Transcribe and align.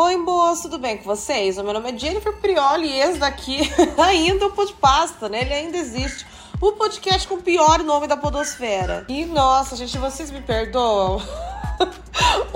Oi, 0.00 0.16
moço, 0.16 0.62
tudo 0.62 0.78
bem 0.78 0.96
com 0.96 1.02
vocês? 1.02 1.58
O 1.58 1.64
meu 1.64 1.72
nome 1.72 1.90
é 1.90 1.98
Jennifer 1.98 2.32
Prioli 2.34 2.86
e 2.86 3.00
esse 3.00 3.18
daqui 3.18 3.58
ainda 3.98 4.44
é 4.44 4.46
o 4.46 4.64
de 4.64 4.72
Pasta, 4.74 5.28
né? 5.28 5.40
Ele 5.40 5.52
ainda 5.52 5.76
existe. 5.76 6.24
O 6.60 6.70
podcast 6.70 7.26
com 7.26 7.34
o 7.34 7.42
pior 7.42 7.82
nome 7.82 8.06
da 8.06 8.16
podosfera. 8.16 9.04
E, 9.08 9.24
nossa, 9.24 9.74
gente, 9.74 9.98
vocês 9.98 10.30
me 10.30 10.40
perdoam? 10.40 11.20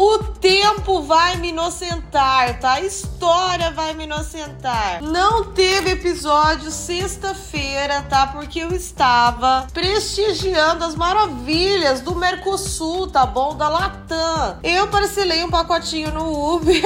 O 0.05 0.19
tempo 0.19 1.00
vai 1.03 1.37
me 1.37 1.50
inocentar, 1.50 2.59
tá? 2.59 2.73
A 2.73 2.80
história 2.80 3.71
vai 3.71 3.95
me 3.95 4.03
inocentar. 4.03 5.00
Não 5.00 5.53
teve 5.53 5.93
episódio 5.93 6.73
sexta-feira, 6.73 8.03
tá? 8.11 8.27
Porque 8.27 8.59
eu 8.59 8.73
estava 8.73 9.68
prestigiando 9.73 10.85
as 10.85 10.96
maravilhas 10.96 12.00
do 12.00 12.17
Mercosul, 12.17 13.07
tá 13.07 13.25
bom? 13.25 13.54
Da 13.54 13.68
Latam. 13.68 14.58
Eu 14.64 14.89
parcelei 14.89 15.44
um 15.44 15.50
pacotinho 15.50 16.11
no 16.11 16.57
Uber. 16.57 16.82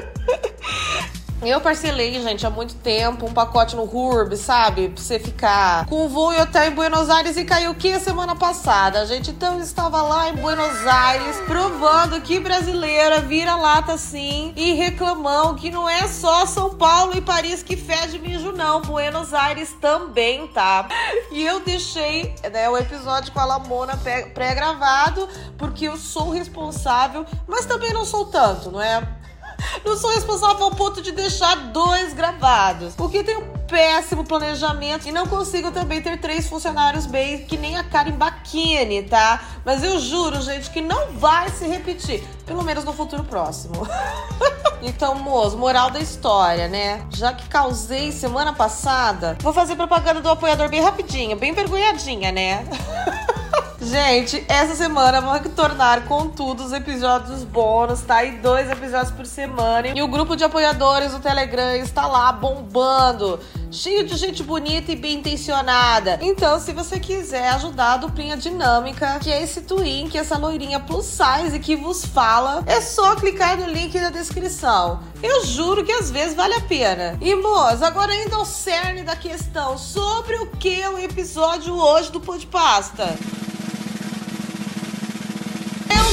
Eu 1.44 1.60
parcelei, 1.60 2.22
gente, 2.22 2.46
há 2.46 2.50
muito 2.50 2.76
tempo 2.76 3.26
um 3.26 3.32
pacote 3.32 3.74
no 3.74 3.82
Hurb, 3.82 4.36
sabe? 4.36 4.88
Pra 4.90 5.02
você 5.02 5.18
ficar 5.18 5.86
com 5.86 6.08
voo 6.08 6.32
e 6.32 6.40
hotel 6.40 6.66
em 6.66 6.70
Buenos 6.70 7.10
Aires 7.10 7.36
e 7.36 7.44
caiu 7.44 7.72
o 7.72 7.74
que 7.74 7.98
semana 7.98 8.36
passada, 8.36 9.04
gente? 9.06 9.30
Então 9.30 9.60
estava 9.60 10.02
lá 10.02 10.28
em 10.28 10.36
Buenos 10.36 10.86
Aires 10.86 11.36
provando 11.44 12.20
que 12.20 12.38
brasileira 12.38 13.20
vira 13.22 13.56
lata 13.56 13.98
sim 13.98 14.52
e 14.54 14.74
reclamão 14.74 15.56
que 15.56 15.68
não 15.68 15.90
é 15.90 16.06
só 16.06 16.46
São 16.46 16.76
Paulo 16.76 17.16
e 17.16 17.20
Paris 17.20 17.60
que 17.60 17.76
fede 17.76 18.20
mijo, 18.20 18.52
não. 18.52 18.80
Buenos 18.80 19.34
Aires 19.34 19.74
também, 19.80 20.46
tá? 20.46 20.86
E 21.32 21.42
eu 21.42 21.58
deixei 21.58 22.36
né, 22.52 22.70
o 22.70 22.78
episódio 22.78 23.32
com 23.32 23.40
a 23.40 23.44
Lamona 23.44 23.98
pré-gravado 24.32 25.28
porque 25.58 25.88
eu 25.88 25.96
sou 25.96 26.30
responsável, 26.30 27.26
mas 27.48 27.66
também 27.66 27.92
não 27.92 28.04
sou 28.04 28.26
tanto, 28.26 28.70
não 28.70 28.80
é? 28.80 29.21
Não 29.84 29.96
sou 29.96 30.10
responsável 30.10 30.64
ao 30.64 30.70
ponto 30.70 31.02
de 31.02 31.12
deixar 31.12 31.54
dois 31.72 32.12
gravados. 32.12 32.94
Porque 32.94 33.22
tenho 33.22 33.42
péssimo 33.72 34.22
planejamento 34.22 35.08
e 35.08 35.12
não 35.12 35.26
consigo 35.26 35.70
também 35.70 36.02
ter 36.02 36.20
três 36.20 36.46
funcionários 36.46 37.06
bem 37.06 37.46
que 37.46 37.56
nem 37.56 37.78
a 37.78 37.82
Karen 37.82 38.12
Bacchini, 38.12 39.02
tá? 39.04 39.42
Mas 39.64 39.82
eu 39.82 39.98
juro, 39.98 40.42
gente, 40.42 40.70
que 40.70 40.82
não 40.82 41.12
vai 41.12 41.48
se 41.48 41.66
repetir. 41.66 42.22
Pelo 42.44 42.62
menos 42.62 42.84
no 42.84 42.92
futuro 42.92 43.24
próximo. 43.24 43.86
então, 44.82 45.14
moço, 45.14 45.56
moral 45.56 45.90
da 45.90 46.00
história, 46.00 46.68
né? 46.68 47.06
Já 47.10 47.32
que 47.32 47.48
causei 47.48 48.12
semana 48.12 48.52
passada, 48.52 49.38
vou 49.40 49.54
fazer 49.54 49.74
propaganda 49.74 50.20
do 50.20 50.28
apoiador 50.28 50.68
bem 50.68 50.82
rapidinho, 50.82 51.36
bem 51.36 51.54
vergonhadinha, 51.54 52.30
né? 52.30 52.66
Gente, 53.82 54.44
essa 54.46 54.76
semana 54.76 55.20
vão 55.20 55.32
retornar 55.32 56.02
com 56.02 56.28
tudo 56.28 56.64
os 56.64 56.72
episódios 56.72 57.42
bônus, 57.42 58.00
tá? 58.02 58.22
E 58.22 58.38
dois 58.38 58.70
episódios 58.70 59.10
por 59.10 59.26
semana. 59.26 59.88
E 59.88 60.00
o 60.00 60.06
grupo 60.06 60.36
de 60.36 60.44
apoiadores 60.44 61.10
do 61.10 61.18
Telegram 61.18 61.74
está 61.74 62.06
lá 62.06 62.30
bombando. 62.32 63.40
Cheio 63.72 64.06
de 64.06 64.16
gente 64.16 64.42
bonita 64.44 64.92
e 64.92 64.96
bem 64.96 65.14
intencionada. 65.14 66.18
Então, 66.22 66.60
se 66.60 66.72
você 66.72 67.00
quiser 67.00 67.48
ajudar 67.54 67.94
a 67.94 67.96
duplinha 67.96 68.36
dinâmica, 68.36 69.18
que 69.18 69.32
é 69.32 69.42
esse 69.42 69.62
twin, 69.62 70.08
que 70.08 70.16
é 70.16 70.20
essa 70.20 70.38
loirinha 70.38 70.78
plus 70.78 71.06
size 71.06 71.58
que 71.58 71.74
vos 71.74 72.04
fala, 72.04 72.62
é 72.66 72.80
só 72.80 73.16
clicar 73.16 73.58
no 73.58 73.66
link 73.66 73.98
na 73.98 74.10
descrição. 74.10 75.00
Eu 75.20 75.44
juro 75.44 75.84
que 75.84 75.90
às 75.90 76.08
vezes 76.08 76.36
vale 76.36 76.54
a 76.54 76.60
pena. 76.60 77.18
E, 77.20 77.34
moças, 77.34 77.82
agora 77.82 78.12
ainda 78.12 78.38
o 78.38 78.44
cerne 78.44 79.02
da 79.02 79.16
questão 79.16 79.76
sobre 79.76 80.36
o 80.36 80.46
que 80.46 80.80
é 80.80 80.88
o 80.88 80.98
episódio 80.98 81.74
hoje 81.74 82.12
do 82.12 82.20
Podpasta. 82.20 83.06
Pasta. 83.06 83.51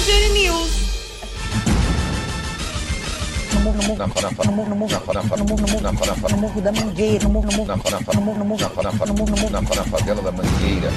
Jerry 0.10 0.30
News. 0.34 0.74
No 3.54 3.60
morro, 3.62 3.78
no 3.78 3.84
morro, 3.84 4.00
no 4.00 4.08
morro, 4.08 4.70
no 4.70 4.76
morro, 4.76 4.96
no 5.38 5.46
morro, 5.46 6.30
no 6.30 6.38
morro 6.38 6.62
da 6.62 6.72
Mangueira, 6.72 7.24
no 7.26 7.30
morro, 7.30 7.46
no 7.46 7.58
morro, 7.58 7.68
no 7.68 8.22
morro, 8.24 8.40
no 8.40 8.46
morro, 8.46 8.48
no 8.48 9.14
morro, 9.14 9.30
no 9.30 9.38
morro, 9.38 9.76
na 9.76 9.84
favela 9.84 10.22
da 10.24 10.32
Mangueira. 10.32 10.90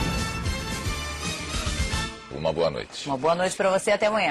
Uma 2.30 2.52
boa 2.54 2.70
noite. 2.70 3.06
Uma 3.06 3.18
boa 3.18 3.34
noite 3.34 3.54
para 3.54 3.70
você 3.78 3.90
até 3.90 4.06
amanhã. 4.06 4.30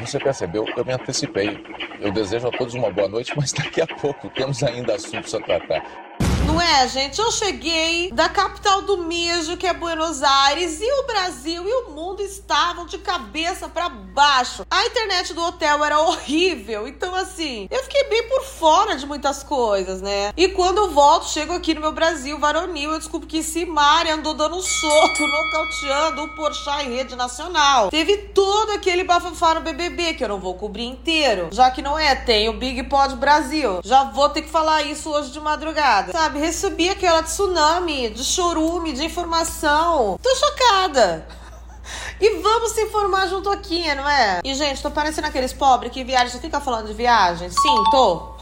Você 0.00 0.18
percebeu? 0.18 0.66
Eu 0.76 0.84
me 0.84 0.92
antecipei. 0.92 1.56
Eu 2.00 2.10
desejo 2.10 2.48
a 2.48 2.50
todos 2.50 2.74
uma 2.74 2.90
boa 2.90 3.08
noite, 3.08 3.32
mas 3.36 3.52
daqui 3.52 3.80
a 3.80 3.86
pouco 3.86 4.28
temos 4.30 4.64
ainda 4.64 4.96
assuntos 4.96 5.32
a 5.32 5.40
tratar. 5.40 6.05
Não 6.56 6.62
é, 6.62 6.88
gente? 6.88 7.20
Eu 7.20 7.30
cheguei 7.30 8.10
da 8.10 8.30
capital 8.30 8.80
do 8.80 8.96
mijo, 8.96 9.58
que 9.58 9.66
é 9.66 9.74
Buenos 9.74 10.22
Aires, 10.22 10.80
e 10.80 10.90
o 10.90 11.06
Brasil 11.06 11.68
e 11.68 11.72
o 11.84 11.90
mundo 11.90 12.22
estavam 12.22 12.86
de 12.86 12.96
cabeça 12.96 13.68
para 13.68 13.90
baixo. 13.90 14.64
A 14.70 14.86
internet 14.86 15.34
do 15.34 15.44
hotel 15.44 15.84
era 15.84 16.00
horrível, 16.00 16.88
então 16.88 17.14
assim, 17.14 17.68
eu 17.70 17.82
fiquei 17.82 18.04
bem 18.04 18.26
por 18.30 18.42
fora 18.42 18.96
de 18.96 19.04
muitas 19.04 19.42
coisas, 19.42 20.00
né? 20.00 20.32
E 20.34 20.48
quando 20.48 20.78
eu 20.78 20.90
volto, 20.92 21.28
chego 21.28 21.52
aqui 21.52 21.74
no 21.74 21.82
meu 21.82 21.92
Brasil 21.92 22.38
varonil, 22.38 22.92
eu 22.92 22.98
descubro 22.98 23.28
que 23.28 23.42
Simari 23.42 24.08
andou 24.08 24.32
dando 24.32 24.56
um 24.56 24.62
soco, 24.62 25.20
nocauteando 25.28 26.22
o 26.22 26.34
Porchat 26.36 26.86
em 26.86 26.96
rede 26.96 27.14
nacional. 27.14 27.90
Teve 27.90 28.16
todo 28.16 28.72
aquele 28.72 29.04
bafafá 29.04 29.56
no 29.56 29.60
BBB, 29.60 30.14
que 30.14 30.24
eu 30.24 30.28
não 30.28 30.40
vou 30.40 30.54
cobrir 30.54 30.86
inteiro, 30.86 31.50
já 31.52 31.70
que 31.70 31.82
não 31.82 31.98
é, 31.98 32.14
tem 32.14 32.48
o 32.48 32.54
Big 32.54 32.82
Pod 32.84 33.14
Brasil. 33.16 33.80
Já 33.84 34.04
vou 34.04 34.30
ter 34.30 34.40
que 34.40 34.48
falar 34.48 34.82
isso 34.84 35.10
hoje 35.10 35.30
de 35.30 35.38
madrugada, 35.38 36.12
sabe? 36.12 36.45
Recebi 36.46 36.88
aquela 36.88 37.24
tsunami 37.24 38.08
de 38.10 38.22
chorume, 38.22 38.92
de 38.92 39.04
informação. 39.04 40.16
Tô 40.22 40.32
chocada. 40.36 41.26
E 42.20 42.38
vamos 42.40 42.70
se 42.70 42.82
informar 42.82 43.26
junto 43.26 43.50
aqui, 43.50 43.92
não 43.96 44.08
é? 44.08 44.42
E, 44.44 44.54
gente, 44.54 44.80
tô 44.80 44.88
parecendo 44.88 45.26
aqueles 45.26 45.52
pobres 45.52 45.90
que 45.90 46.04
viajam, 46.04 46.28
você 46.28 46.38
fica 46.38 46.60
falando 46.60 46.86
de 46.86 46.94
viagem? 46.94 47.50
Sim, 47.50 47.84
tô. 47.90 48.36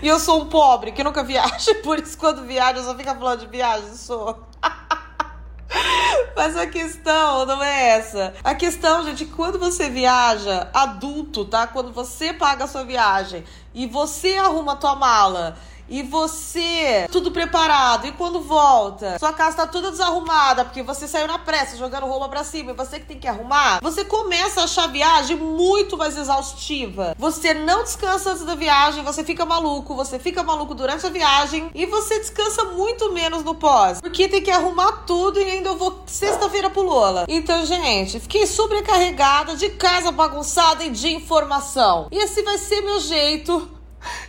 E 0.00 0.08
eu 0.08 0.18
sou 0.18 0.40
um 0.40 0.46
pobre 0.46 0.92
que 0.92 1.04
nunca 1.04 1.22
viaja, 1.22 1.74
por 1.84 1.98
isso 1.98 2.16
quando 2.16 2.46
viaja 2.46 2.78
eu 2.78 2.84
só 2.84 2.94
fico 2.94 3.14
falando 3.14 3.40
de 3.40 3.46
viagem, 3.46 3.94
sou. 3.94 4.42
Mas 6.34 6.56
a 6.56 6.66
questão 6.66 7.44
não 7.44 7.62
é 7.62 7.88
essa. 7.90 8.32
A 8.42 8.54
questão, 8.54 9.04
gente, 9.04 9.26
quando 9.26 9.58
você 9.58 9.90
viaja 9.90 10.70
adulto, 10.72 11.44
tá? 11.44 11.66
Quando 11.66 11.92
você 11.92 12.32
paga 12.32 12.64
a 12.64 12.68
sua 12.68 12.84
viagem 12.84 13.44
e 13.74 13.86
você 13.86 14.38
arruma 14.38 14.72
a 14.72 14.76
tua 14.76 14.96
mala 14.96 15.58
e 15.88 16.02
você 16.02 17.06
tudo 17.10 17.30
preparado 17.30 18.06
e 18.06 18.12
quando 18.12 18.40
volta, 18.40 19.18
sua 19.18 19.32
casa 19.32 19.56
tá 19.58 19.66
toda 19.66 19.90
desarrumada 19.90 20.64
porque 20.64 20.82
você 20.82 21.06
saiu 21.06 21.26
na 21.26 21.38
pressa 21.38 21.76
jogando 21.76 22.06
roupa 22.06 22.28
para 22.28 22.44
cima 22.44 22.72
e 22.72 22.74
você 22.74 22.98
que 22.98 23.06
tem 23.06 23.18
que 23.18 23.28
arrumar, 23.28 23.80
você 23.82 24.04
começa 24.04 24.60
a 24.60 24.64
achar 24.64 24.84
a 24.84 24.88
viagem 24.88 25.36
muito 25.36 25.96
mais 25.96 26.16
exaustiva. 26.16 27.14
Você 27.18 27.54
não 27.54 27.82
descansa 27.82 28.30
antes 28.30 28.44
da 28.44 28.54
viagem, 28.54 29.04
você 29.04 29.24
fica 29.24 29.44
maluco, 29.44 29.94
você 29.94 30.18
fica 30.18 30.42
maluco 30.42 30.74
durante 30.74 31.06
a 31.06 31.10
viagem 31.10 31.70
e 31.74 31.86
você 31.86 32.18
descansa 32.18 32.64
muito 32.64 33.12
menos 33.12 33.42
no 33.42 33.54
pós, 33.54 34.00
porque 34.00 34.28
tem 34.28 34.42
que 34.42 34.50
arrumar 34.50 35.04
tudo 35.06 35.40
e 35.40 35.44
ainda 35.44 35.70
eu 35.70 35.76
vou 35.76 36.02
sexta-feira 36.06 36.70
pro 36.70 36.82
Lola. 36.82 37.24
Então, 37.28 37.64
gente, 37.64 38.20
fiquei 38.20 38.46
sobrecarregada 38.46 39.56
de 39.56 39.70
casa 39.70 40.10
bagunçada 40.10 40.84
e 40.84 40.90
de 40.90 41.12
informação. 41.12 42.08
E 42.10 42.18
esse 42.18 42.42
vai 42.42 42.58
ser 42.58 42.80
meu 42.82 43.00
jeito 43.00 43.73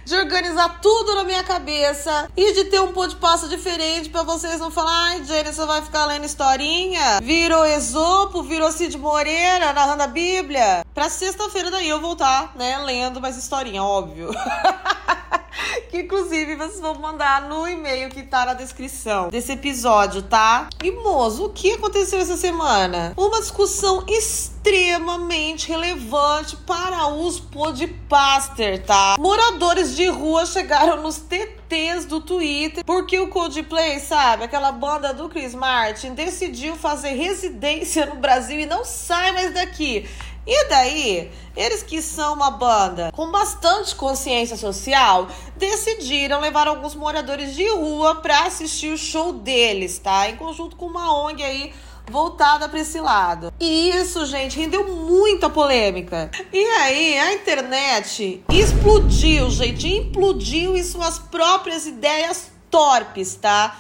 de 0.06 0.16
organizar 0.16 0.80
tudo 0.82 1.16
na 1.16 1.24
minha 1.24 1.44
cabeça 1.44 2.30
e 2.38 2.54
de 2.54 2.66
ter 2.66 2.80
um 2.80 2.94
pô 2.94 3.08
de 3.08 3.16
pasta 3.16 3.48
diferente 3.48 4.10
para 4.10 4.22
vocês 4.22 4.60
não 4.60 4.70
falar, 4.70 5.08
ai, 5.08 5.24
Jenny, 5.26 5.52
você 5.52 5.66
vai 5.66 5.82
ficar 5.82 6.06
lendo 6.06 6.26
historinha? 6.26 7.20
Virou 7.22 7.66
Esopo, 7.66 8.44
virou 8.44 8.72
Cid 8.72 8.98
Moreira 8.98 9.74
narrando 9.74 10.04
a 10.04 10.08
Bíblia. 10.08 10.86
Pra 10.94 11.10
sexta-feira 11.10 11.72
daí 11.72 11.90
eu 11.90 12.00
voltar, 12.00 12.54
né, 12.56 12.78
lendo 12.78 13.20
mais 13.20 13.36
historinha, 13.36 13.84
óbvio. 13.84 14.30
que 15.90 16.02
inclusive 16.02 16.56
vocês 16.56 16.80
vão 16.80 16.96
mandar 16.96 17.48
no 17.48 17.68
e-mail 17.68 18.10
que 18.10 18.24
tá 18.24 18.46
na 18.46 18.54
descrição 18.54 19.30
desse 19.30 19.52
episódio, 19.52 20.22
tá? 20.22 20.70
E 20.84 20.92
moço, 20.92 21.46
o 21.46 21.50
que 21.50 21.74
aconteceu 21.74 22.20
essa 22.20 22.38
semana? 22.38 23.14
Uma 23.18 23.40
discussão 23.40 24.04
extremamente 24.08 25.68
relevante 25.68 26.56
para 26.58 27.08
os 27.08 27.40
podcaster, 27.40 28.84
tá? 28.84 29.16
Moradores 29.20 29.96
de 29.96 30.08
rua 30.08 30.46
chegaram 30.46 31.02
nos 31.02 31.18
TTs 31.18 32.06
do 32.06 32.22
Twitter 32.22 32.84
porque 32.84 33.20
o 33.20 33.28
Coldplay, 33.28 34.00
sabe, 34.00 34.44
aquela 34.44 34.72
banda 34.72 35.14
do 35.14 35.30
Chris 35.30 35.54
Martin, 35.54 36.14
decidiu 36.14 36.76
fazer 36.76 37.10
residência 37.10 38.06
no 38.06 38.16
Brasil 38.16 38.60
e 38.60 38.66
não 38.66 38.84
sai 38.84 39.32
mais 39.32 39.54
daqui. 39.54 40.08
E 40.48 40.68
daí, 40.70 41.32
eles 41.56 41.82
que 41.82 42.02
são 42.02 42.34
uma 42.34 42.52
banda 42.52 43.12
com 43.12 43.32
bastante 43.32 43.96
consciência 43.96 44.56
social, 44.56 45.28
decidiram 45.56 46.40
levar 46.40 46.68
alguns 46.68 46.94
moradores 46.94 47.56
de 47.56 47.68
rua 47.70 48.16
para 48.16 48.46
assistir 48.46 48.94
o 48.94 48.98
show 48.98 49.34
deles, 49.34 49.98
tá? 49.98 50.30
Em 50.30 50.36
conjunto 50.36 50.76
com 50.76 50.86
uma 50.86 51.26
ONG 51.26 51.44
aí 51.44 51.74
voltada 52.10 52.70
para 52.70 52.80
esse 52.80 53.00
lado. 53.00 53.52
E 53.60 53.90
isso, 53.90 54.26
gente, 54.26 54.60
rendeu 54.60 54.88
muita 54.88 55.50
polêmica. 55.50 56.30
E 56.54 56.64
aí, 56.64 57.18
a 57.18 57.34
internet 57.34 58.44
explodiu, 58.50 59.50
gente, 59.50 59.88
implodiu 59.88 60.78
em 60.78 60.84
suas 60.84 61.18
próprias 61.18 61.88
ideias 61.88 62.52
torpes, 62.70 63.36
tá? 63.36 63.76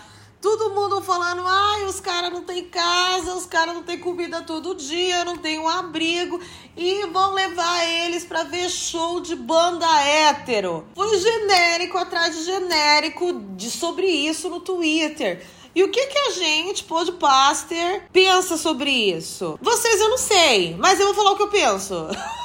Todo 0.45 0.69
mundo 0.75 1.01
falando, 1.01 1.42
ai, 1.44 1.86
os 1.86 2.00
caras 2.00 2.31
não 2.31 2.44
tem 2.44 2.63
casa, 2.65 3.33
os 3.33 3.47
caras 3.47 3.74
não 3.74 3.81
tem 3.81 3.97
comida 3.97 4.44
todo 4.44 4.75
dia, 4.75 5.25
não 5.25 5.39
tem 5.39 5.57
um 5.57 5.68
abrigo 5.68 6.39
e 6.77 7.03
vão 7.07 7.33
levar 7.33 7.83
eles 7.83 8.24
para 8.24 8.44
ver 8.44 8.69
show 8.69 9.19
de 9.19 9.36
banda 9.36 9.88
hétero. 10.03 10.86
Foi 10.94 11.18
genérico 11.18 11.97
atrás 11.97 12.38
de 12.38 12.44
genérico 12.44 13.33
de 13.56 13.71
sobre 13.71 14.06
isso 14.06 14.47
no 14.47 14.59
Twitter. 14.59 15.44
E 15.74 15.83
o 15.83 15.89
que, 15.89 16.06
que 16.06 16.18
a 16.19 16.30
gente, 16.30 16.83
podcaster, 16.83 18.07
pensa 18.13 18.56
sobre 18.56 18.91
isso? 18.91 19.57
Vocês 19.59 20.00
eu 20.00 20.09
não 20.09 20.19
sei, 20.19 20.75
mas 20.77 21.00
eu 21.00 21.07
vou 21.07 21.15
falar 21.15 21.31
o 21.31 21.38
que 21.38 21.41
eu 21.41 21.50
penso. 21.50 22.07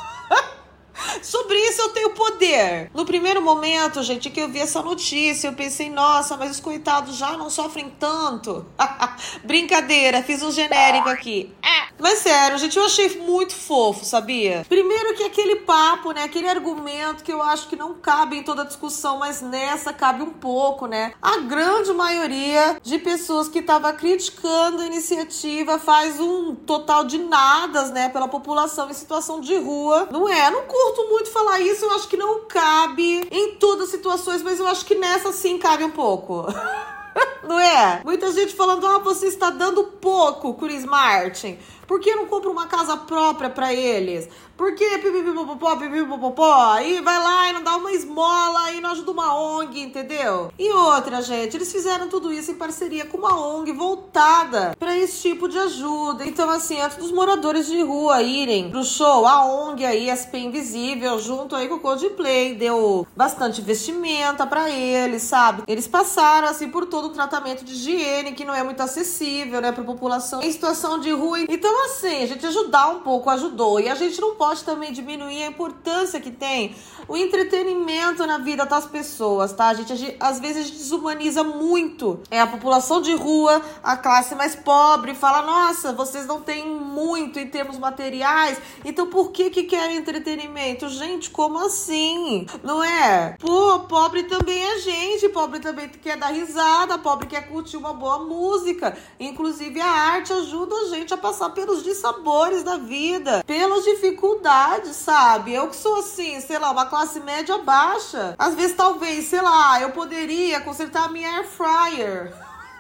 Sobre 1.23 1.59
isso 1.59 1.81
eu 1.83 1.89
tenho 1.91 2.11
poder. 2.11 2.91
No 2.95 3.05
primeiro 3.05 3.43
momento, 3.43 4.03
gente, 4.03 4.31
que 4.31 4.41
eu 4.41 4.49
vi 4.49 4.61
essa 4.61 4.83
notícia, 4.83 5.49
eu 5.49 5.53
pensei, 5.53 5.91
nossa, 5.91 6.37
mas 6.37 6.53
os 6.53 6.61
coitados 6.61 7.17
já 7.17 7.37
não 7.37 7.51
sofrem 7.51 7.91
tanto. 7.99 8.67
Brincadeira, 9.45 10.23
fiz 10.23 10.43
um 10.43 10.51
genérico 10.51 11.09
aqui. 11.09 11.53
É. 11.63 11.91
Mas 12.01 12.21
sério, 12.21 12.57
gente, 12.57 12.79
eu 12.79 12.85
achei 12.85 13.21
muito 13.21 13.55
fofo, 13.55 14.05
sabia? 14.05 14.65
Primeiro 14.69 15.15
que 15.15 15.23
aquele 15.23 15.57
papo, 15.57 16.13
né? 16.13 16.25
Aquele 16.25 16.49
argumento 16.49 17.23
que 17.23 17.33
eu 17.33 17.43
acho 17.43 17.69
que 17.69 17.77
não 17.77 17.95
cabe 17.95 18.39
em 18.39 18.43
toda 18.43 18.65
discussão, 18.65 19.19
mas 19.19 19.43
nessa 19.43 19.93
cabe 19.93 20.23
um 20.23 20.31
pouco, 20.31 20.87
né? 20.87 21.13
A 21.21 21.39
grande 21.41 21.93
maioria 21.93 22.79
de 22.83 22.99
pessoas 22.99 23.49
que 23.49 23.59
estava 23.59 23.93
criticando 23.93 24.81
a 24.81 24.87
iniciativa 24.87 25.79
faz 25.79 26.19
um 26.19 26.55
total 26.55 27.05
de 27.05 27.19
nadas, 27.19 27.91
né? 27.91 28.09
Pela 28.09 28.29
população 28.29 28.89
em 28.89 28.95
situação 28.95 29.41
de 29.41 29.57
rua. 29.57 30.09
Não 30.11 30.27
é? 30.27 30.51
Não 30.51 30.63
curto 30.63 31.00
curto 31.09 31.11
muito 31.11 31.31
falar 31.31 31.61
isso, 31.61 31.85
eu 31.85 31.93
acho 31.93 32.09
que 32.09 32.17
não 32.17 32.45
cabe 32.45 33.27
em 33.31 33.55
todas 33.57 33.85
as 33.85 33.91
situações, 33.91 34.43
mas 34.43 34.59
eu 34.59 34.67
acho 34.67 34.85
que 34.85 34.95
nessa 34.95 35.33
sim 35.33 35.59
cabe 35.59 35.85
um 35.85 35.91
pouco. 35.91 36.47
não 37.43 37.59
é? 37.59 38.01
Muita 38.05 38.31
gente 38.33 38.55
falando, 38.55 38.87
ah, 38.87 38.99
você 38.99 39.27
está 39.27 39.51
dando 39.51 39.85
pouco, 39.85 40.55
Chris 40.55 40.85
Martin. 40.85 41.59
Por 41.91 41.99
que 41.99 42.15
não 42.15 42.27
compra 42.27 42.49
uma 42.49 42.69
casa 42.69 42.97
própria 42.97 43.51
para 43.51 43.75
eles? 43.75 44.29
Por 44.57 44.77
que 44.77 44.99
pipipipopopó, 44.99 45.75
pipipipopopó? 45.75 46.73
Aí 46.75 47.01
vai 47.01 47.19
lá 47.19 47.49
e 47.49 47.53
não 47.55 47.65
dá 47.65 47.77
uma 47.77 47.91
esmola 47.91 48.71
e 48.71 48.81
não 48.81 48.91
ajuda 48.91 49.11
uma 49.11 49.35
ONG, 49.35 49.81
entendeu? 49.81 50.53
E 50.57 50.71
outra, 50.71 51.21
gente, 51.21 51.57
eles 51.57 51.73
fizeram 51.73 52.09
tudo 52.09 52.33
isso 52.33 52.53
em 52.53 52.55
parceria 52.55 53.07
com 53.07 53.19
uma 53.19 53.37
ONG 53.41 53.73
voltada 53.73 54.77
para 54.79 54.97
esse 54.97 55.31
tipo 55.31 55.49
de 55.49 55.59
ajuda. 55.59 56.25
Então, 56.25 56.49
assim, 56.49 56.81
antes 56.81 56.99
dos 56.99 57.11
moradores 57.11 57.67
de 57.67 57.83
rua 57.83 58.23
irem 58.23 58.71
pro 58.71 58.85
show, 58.85 59.27
a 59.27 59.45
ONG 59.45 59.85
aí, 59.85 60.11
SP 60.15 60.39
Invisível, 60.39 61.19
junto 61.19 61.57
aí 61.57 61.67
com 61.67 61.75
o 61.77 61.81
Coldplay, 61.81 62.55
deu 62.55 63.05
bastante 63.17 63.61
vestimenta 63.61 64.47
para 64.47 64.71
eles, 64.71 65.23
sabe? 65.23 65.65
Eles 65.67 65.89
passaram, 65.89 66.47
assim, 66.47 66.69
por 66.69 66.87
todo 66.87 67.07
o 67.07 67.11
tratamento 67.11 67.65
de 67.65 67.73
higiene, 67.73 68.33
que 68.33 68.45
não 68.45 68.55
é 68.55 68.63
muito 68.63 68.81
acessível, 68.81 69.61
né, 69.61 69.73
pra 69.73 69.83
população 69.83 70.41
em 70.41 70.53
situação 70.53 71.01
de 71.01 71.11
rua. 71.11 71.41
Então, 71.49 71.80
assim, 71.85 72.23
a 72.23 72.27
gente 72.27 72.47
ajudar 72.47 72.89
um 72.89 73.01
pouco 73.01 73.31
ajudou. 73.31 73.81
E 73.81 73.89
a 73.89 73.95
gente 73.95 74.21
não 74.21 74.35
pode 74.35 74.65
também 74.65 74.93
diminuir 74.93 75.43
a 75.43 75.47
importância 75.47 76.21
que 76.21 76.31
tem 76.31 76.75
o 77.09 77.17
entretenimento 77.17 78.27
na 78.27 78.39
vida 78.39 78.65
das 78.65 78.87
pessoas, 78.87 79.53
tá? 79.53 79.69
A 79.69 79.75
gente, 79.75 79.93
a 79.93 79.97
gente 79.97 80.17
às 80.21 80.39
vezes 80.41 80.57
a 80.59 80.63
gente 80.63 80.79
desumaniza 80.79 81.43
muito. 81.43 82.21
É 82.31 82.41
a 82.41 82.47
população 82.47 83.01
de 83.01 83.15
rua, 83.15 83.61
a 83.83 83.97
classe 83.97 84.35
mais 84.35 84.55
pobre, 84.55 85.15
fala: 85.15 85.43
"Nossa, 85.43 85.93
vocês 85.93 86.27
não 86.27 86.41
têm 86.41 86.67
muito 86.67 87.39
em 87.39 87.47
termos 87.47 87.79
materiais, 87.79 88.59
então 88.85 89.07
por 89.07 89.31
que 89.33 89.51
que 89.51 89.65
querem 89.65 89.97
entretenimento?". 89.97 90.89
Gente, 90.89 91.31
como 91.31 91.59
assim? 91.59 92.47
Não 92.63 92.83
é? 92.83 93.37
Pô, 93.39 93.81
pobre 93.81 94.25
também 94.25 94.63
é 94.63 94.79
gente, 94.79 95.29
pobre 95.31 95.61
também 95.61 95.89
quer 95.89 96.17
dar 96.17 96.29
risada, 96.29 96.99
pobre 96.99 97.27
quer 97.27 97.49
curtir 97.49 97.77
uma 97.77 97.93
boa 97.93 98.21
música. 98.21 98.97
Inclusive 99.19 99.81
a 99.81 99.91
arte 99.91 100.33
ajuda 100.33 100.75
a 100.75 100.85
gente 100.87 101.13
a 101.13 101.17
passar 101.17 101.51
pelos 101.71 101.85
dissabores 101.85 102.65
da 102.65 102.77
vida, 102.77 103.45
pelas 103.47 103.85
dificuldades, 103.85 104.97
sabe? 104.97 105.55
Eu 105.55 105.69
que 105.69 105.77
sou 105.77 106.01
assim, 106.01 106.41
sei 106.41 106.59
lá, 106.59 106.73
uma 106.73 106.87
classe 106.87 107.21
média 107.21 107.59
baixa. 107.59 108.35
Às 108.37 108.55
vezes, 108.55 108.77
talvez, 108.77 109.27
sei 109.27 109.41
lá, 109.41 109.81
eu 109.81 109.91
poderia 109.91 110.61
consertar 110.61 111.05
a 111.05 111.09
minha 111.09 111.31
air 111.31 111.47
fryer 111.47 112.35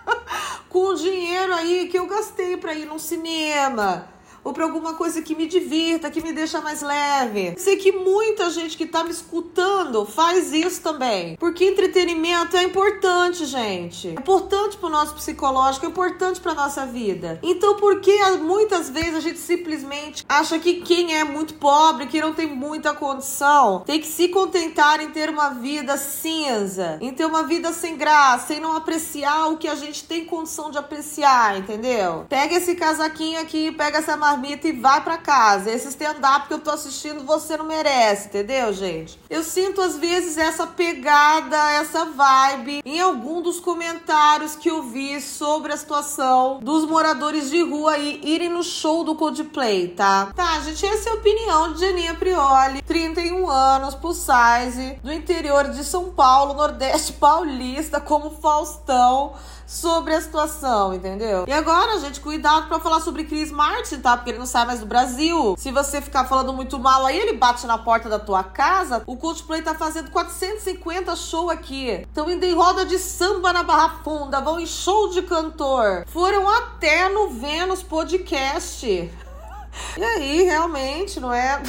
com 0.68 0.88
o 0.88 0.94
dinheiro 0.94 1.54
aí 1.54 1.86
que 1.88 1.98
eu 1.98 2.06
gastei 2.06 2.56
para 2.56 2.74
ir 2.74 2.86
no 2.86 2.98
cinema 2.98 4.08
ou 4.42 4.52
para 4.52 4.64
alguma 4.64 4.94
coisa 4.94 5.22
que 5.22 5.34
me 5.34 5.46
divirta, 5.46 6.10
que 6.10 6.22
me 6.22 6.32
deixa 6.32 6.60
mais 6.60 6.82
leve. 6.82 7.54
Sei 7.58 7.76
que 7.76 7.92
muita 7.92 8.50
gente 8.50 8.76
que 8.76 8.86
tá 8.86 9.04
me 9.04 9.10
escutando 9.10 10.04
faz 10.04 10.52
isso 10.52 10.80
também. 10.82 11.36
Porque 11.36 11.64
entretenimento 11.64 12.56
é 12.56 12.62
importante, 12.62 13.44
gente. 13.46 14.08
É 14.08 14.12
importante 14.12 14.76
pro 14.76 14.88
nosso 14.88 15.14
psicológico, 15.14 15.86
é 15.86 15.88
importante 15.88 16.40
pra 16.40 16.54
nossa 16.54 16.86
vida. 16.86 17.38
Então, 17.42 17.76
por 17.76 18.00
que 18.00 18.18
muitas 18.38 18.88
vezes 18.88 19.14
a 19.14 19.20
gente 19.20 19.38
simplesmente 19.38 20.24
acha 20.28 20.58
que 20.58 20.80
quem 20.80 21.14
é 21.14 21.24
muito 21.24 21.54
pobre, 21.54 22.06
que 22.06 22.20
não 22.20 22.32
tem 22.32 22.46
muita 22.46 22.94
condição, 22.94 23.80
tem 23.80 24.00
que 24.00 24.06
se 24.06 24.28
contentar 24.28 25.00
em 25.00 25.10
ter 25.10 25.28
uma 25.28 25.50
vida 25.50 25.96
cinza, 25.96 26.98
em 27.00 27.12
ter 27.12 27.24
uma 27.24 27.42
vida 27.42 27.72
sem 27.72 27.96
graça, 27.96 28.54
em 28.54 28.60
não 28.60 28.76
apreciar 28.76 29.48
o 29.48 29.56
que 29.56 29.68
a 29.68 29.74
gente 29.74 30.04
tem 30.04 30.24
condição 30.24 30.70
de 30.70 30.78
apreciar, 30.78 31.58
entendeu? 31.58 32.26
Pega 32.28 32.56
esse 32.56 32.74
casaquinho 32.74 33.40
aqui, 33.40 33.72
pega 33.72 33.98
essa 33.98 34.16
marmita 34.30 34.68
e 34.68 34.72
vai 34.72 35.02
para 35.02 35.18
casa. 35.18 35.70
Esse 35.70 35.88
stand-up 35.88 36.46
que 36.46 36.54
eu 36.54 36.58
tô 36.58 36.70
assistindo 36.70 37.24
você 37.24 37.56
não 37.56 37.64
merece, 37.64 38.28
entendeu, 38.28 38.72
gente? 38.72 39.18
Eu 39.28 39.42
sinto 39.42 39.80
às 39.80 39.96
vezes 39.96 40.36
essa 40.38 40.66
pegada, 40.66 41.56
essa 41.72 42.04
vibe 42.04 42.82
em 42.84 43.00
algum 43.00 43.42
dos 43.42 43.58
comentários 43.58 44.54
que 44.54 44.70
eu 44.70 44.82
vi 44.82 45.20
sobre 45.20 45.72
a 45.72 45.76
situação 45.76 46.60
dos 46.62 46.84
moradores 46.84 47.50
de 47.50 47.62
rua 47.62 47.92
aí 47.92 48.20
irem 48.22 48.48
no 48.48 48.62
show 48.62 49.04
do 49.04 49.14
Coldplay, 49.14 49.88
tá? 49.88 50.32
Tá, 50.34 50.60
gente, 50.60 50.84
essa 50.86 51.10
é 51.10 51.12
a 51.12 51.16
opinião 51.16 51.72
de 51.72 51.80
Janinha 51.80 52.14
Prioli, 52.14 52.82
31 52.82 53.48
anos, 53.48 53.94
plus 53.94 54.18
size, 54.18 54.98
do 55.02 55.12
interior 55.12 55.68
de 55.68 55.84
São 55.84 56.10
Paulo, 56.10 56.54
Nordeste 56.54 57.12
paulista, 57.14 58.00
como 58.00 58.30
Faustão 58.30 59.34
sobre 59.70 60.12
a 60.12 60.20
situação, 60.20 60.92
entendeu? 60.92 61.44
E 61.46 61.52
agora, 61.52 62.00
gente, 62.00 62.18
cuidado 62.18 62.66
para 62.66 62.80
falar 62.80 62.98
sobre 62.98 63.22
Chris 63.22 63.52
Martin, 63.52 64.00
tá? 64.00 64.16
Porque 64.16 64.30
ele 64.30 64.38
não 64.40 64.46
sai 64.46 64.66
mais 64.66 64.80
do 64.80 64.86
Brasil. 64.86 65.54
Se 65.56 65.70
você 65.70 66.02
ficar 66.02 66.24
falando 66.24 66.52
muito 66.52 66.76
mal 66.76 67.06
aí, 67.06 67.16
ele 67.16 67.34
bate 67.34 67.64
na 67.68 67.78
porta 67.78 68.08
da 68.08 68.18
tua 68.18 68.42
casa. 68.42 69.00
O 69.06 69.16
Coldplay 69.16 69.62
tá 69.62 69.72
fazendo 69.72 70.10
450 70.10 71.14
show 71.14 71.48
aqui. 71.48 71.86
Estão 71.86 72.28
indo 72.28 72.44
em 72.44 72.52
roda 72.52 72.84
de 72.84 72.98
samba 72.98 73.52
na 73.52 73.62
Barra 73.62 74.00
Funda, 74.02 74.40
vão 74.40 74.58
em 74.58 74.66
show 74.66 75.08
de 75.10 75.22
cantor. 75.22 76.04
Foram 76.08 76.48
até 76.48 77.08
no 77.08 77.30
Vênus 77.30 77.80
Podcast. 77.80 78.84
E 78.86 80.02
aí, 80.02 80.42
realmente, 80.42 81.20
não 81.20 81.32
é? 81.32 81.62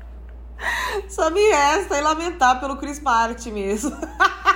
Só 1.08 1.30
me 1.30 1.40
resta 1.48 1.96
e 1.96 2.02
lamentar 2.02 2.60
pelo 2.60 2.76
Chris 2.76 3.00
Martin 3.00 3.52
mesmo. 3.52 3.96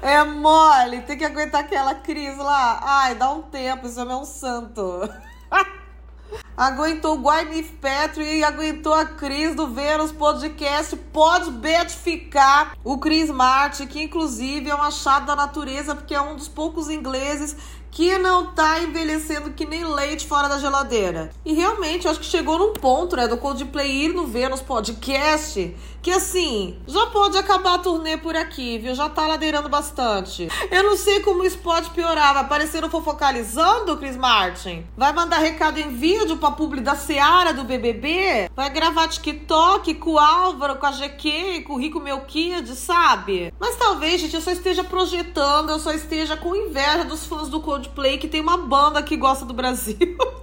É 0.00 0.22
mole, 0.24 1.02
tem 1.02 1.18
que 1.18 1.24
aguentar 1.24 1.62
aquela 1.62 1.94
crise 1.94 2.38
lá. 2.38 2.80
Ai, 2.82 3.14
dá 3.14 3.30
um 3.30 3.42
tempo, 3.42 3.86
esse 3.86 3.98
homem 4.00 4.14
é 4.14 4.16
um 4.16 4.24
santo. 4.24 4.82
aguentou 6.56 7.14
o 7.14 7.18
Gwyneth 7.18 7.70
Petro 7.80 8.22
e 8.22 8.42
aguentou 8.42 8.92
a 8.92 9.04
Cris 9.04 9.54
do 9.54 9.68
Vênus 9.68 10.12
Podcast. 10.12 10.96
Pode 11.12 11.50
beatificar 11.50 12.76
o 12.84 12.98
Chris 12.98 13.30
Martin, 13.30 13.86
que 13.86 14.02
inclusive 14.02 14.68
é 14.68 14.74
um 14.74 14.82
achado 14.82 15.26
da 15.26 15.36
natureza, 15.36 15.94
porque 15.94 16.14
é 16.14 16.20
um 16.20 16.36
dos 16.36 16.48
poucos 16.48 16.88
ingleses 16.90 17.56
que 17.90 18.18
não 18.18 18.52
tá 18.54 18.80
envelhecendo 18.80 19.50
que 19.50 19.64
nem 19.64 19.84
leite 19.84 20.26
fora 20.26 20.48
da 20.48 20.58
geladeira. 20.58 21.30
E 21.44 21.52
realmente, 21.54 22.06
acho 22.06 22.20
que 22.20 22.26
chegou 22.26 22.58
num 22.58 22.72
ponto, 22.72 23.16
né, 23.16 23.26
do 23.26 23.38
Coldplay 23.38 23.90
ir 24.04 24.12
no 24.12 24.26
Vênus 24.26 24.60
Podcast, 24.60 25.74
que 26.00 26.10
assim, 26.10 26.78
já 26.86 27.06
pode 27.06 27.36
acabar 27.36 27.74
a 27.74 27.78
turnê 27.78 28.16
por 28.16 28.36
aqui, 28.36 28.78
viu? 28.78 28.94
Já 28.94 29.08
tá 29.08 29.26
ladeirando 29.26 29.68
bastante. 29.68 30.48
Eu 30.70 30.82
não 30.84 30.96
sei 30.96 31.20
como 31.20 31.44
isso 31.44 31.58
pode 31.58 31.90
piorar. 31.90 32.34
Vai 32.34 32.42
aparecendo 32.44 32.88
fofocalizando, 32.88 33.96
Chris 33.96 34.16
Martin? 34.16 34.86
Vai 34.96 35.12
mandar 35.12 35.38
recado 35.38 35.78
em 35.78 35.88
vídeo 35.88 36.36
pra 36.36 36.50
publi 36.50 36.80
da 36.80 36.94
Seara 36.94 37.52
do 37.52 37.64
BBB? 37.64 38.50
Vai 38.54 38.70
gravar 38.70 39.08
TikTok 39.08 39.94
com 39.94 40.12
o 40.12 40.18
Álvaro, 40.18 40.76
com 40.76 40.86
a 40.86 40.92
GQ, 40.92 41.62
com 41.66 41.74
o 41.74 41.78
Rico 41.78 42.00
Melquide, 42.00 42.74
sabe? 42.74 43.52
Mas 43.58 43.76
talvez, 43.76 44.20
gente, 44.20 44.34
eu 44.34 44.40
só 44.40 44.50
esteja 44.50 44.84
projetando, 44.84 45.70
eu 45.70 45.78
só 45.78 45.92
esteja 45.92 46.36
com 46.36 46.54
inveja 46.54 47.04
dos 47.04 47.26
fãs 47.26 47.48
do 47.48 47.60
Coldplay, 47.60 48.18
que 48.18 48.28
tem 48.28 48.40
uma 48.40 48.56
banda 48.56 49.02
que 49.02 49.16
gosta 49.16 49.44
do 49.44 49.54
Brasil. 49.54 49.96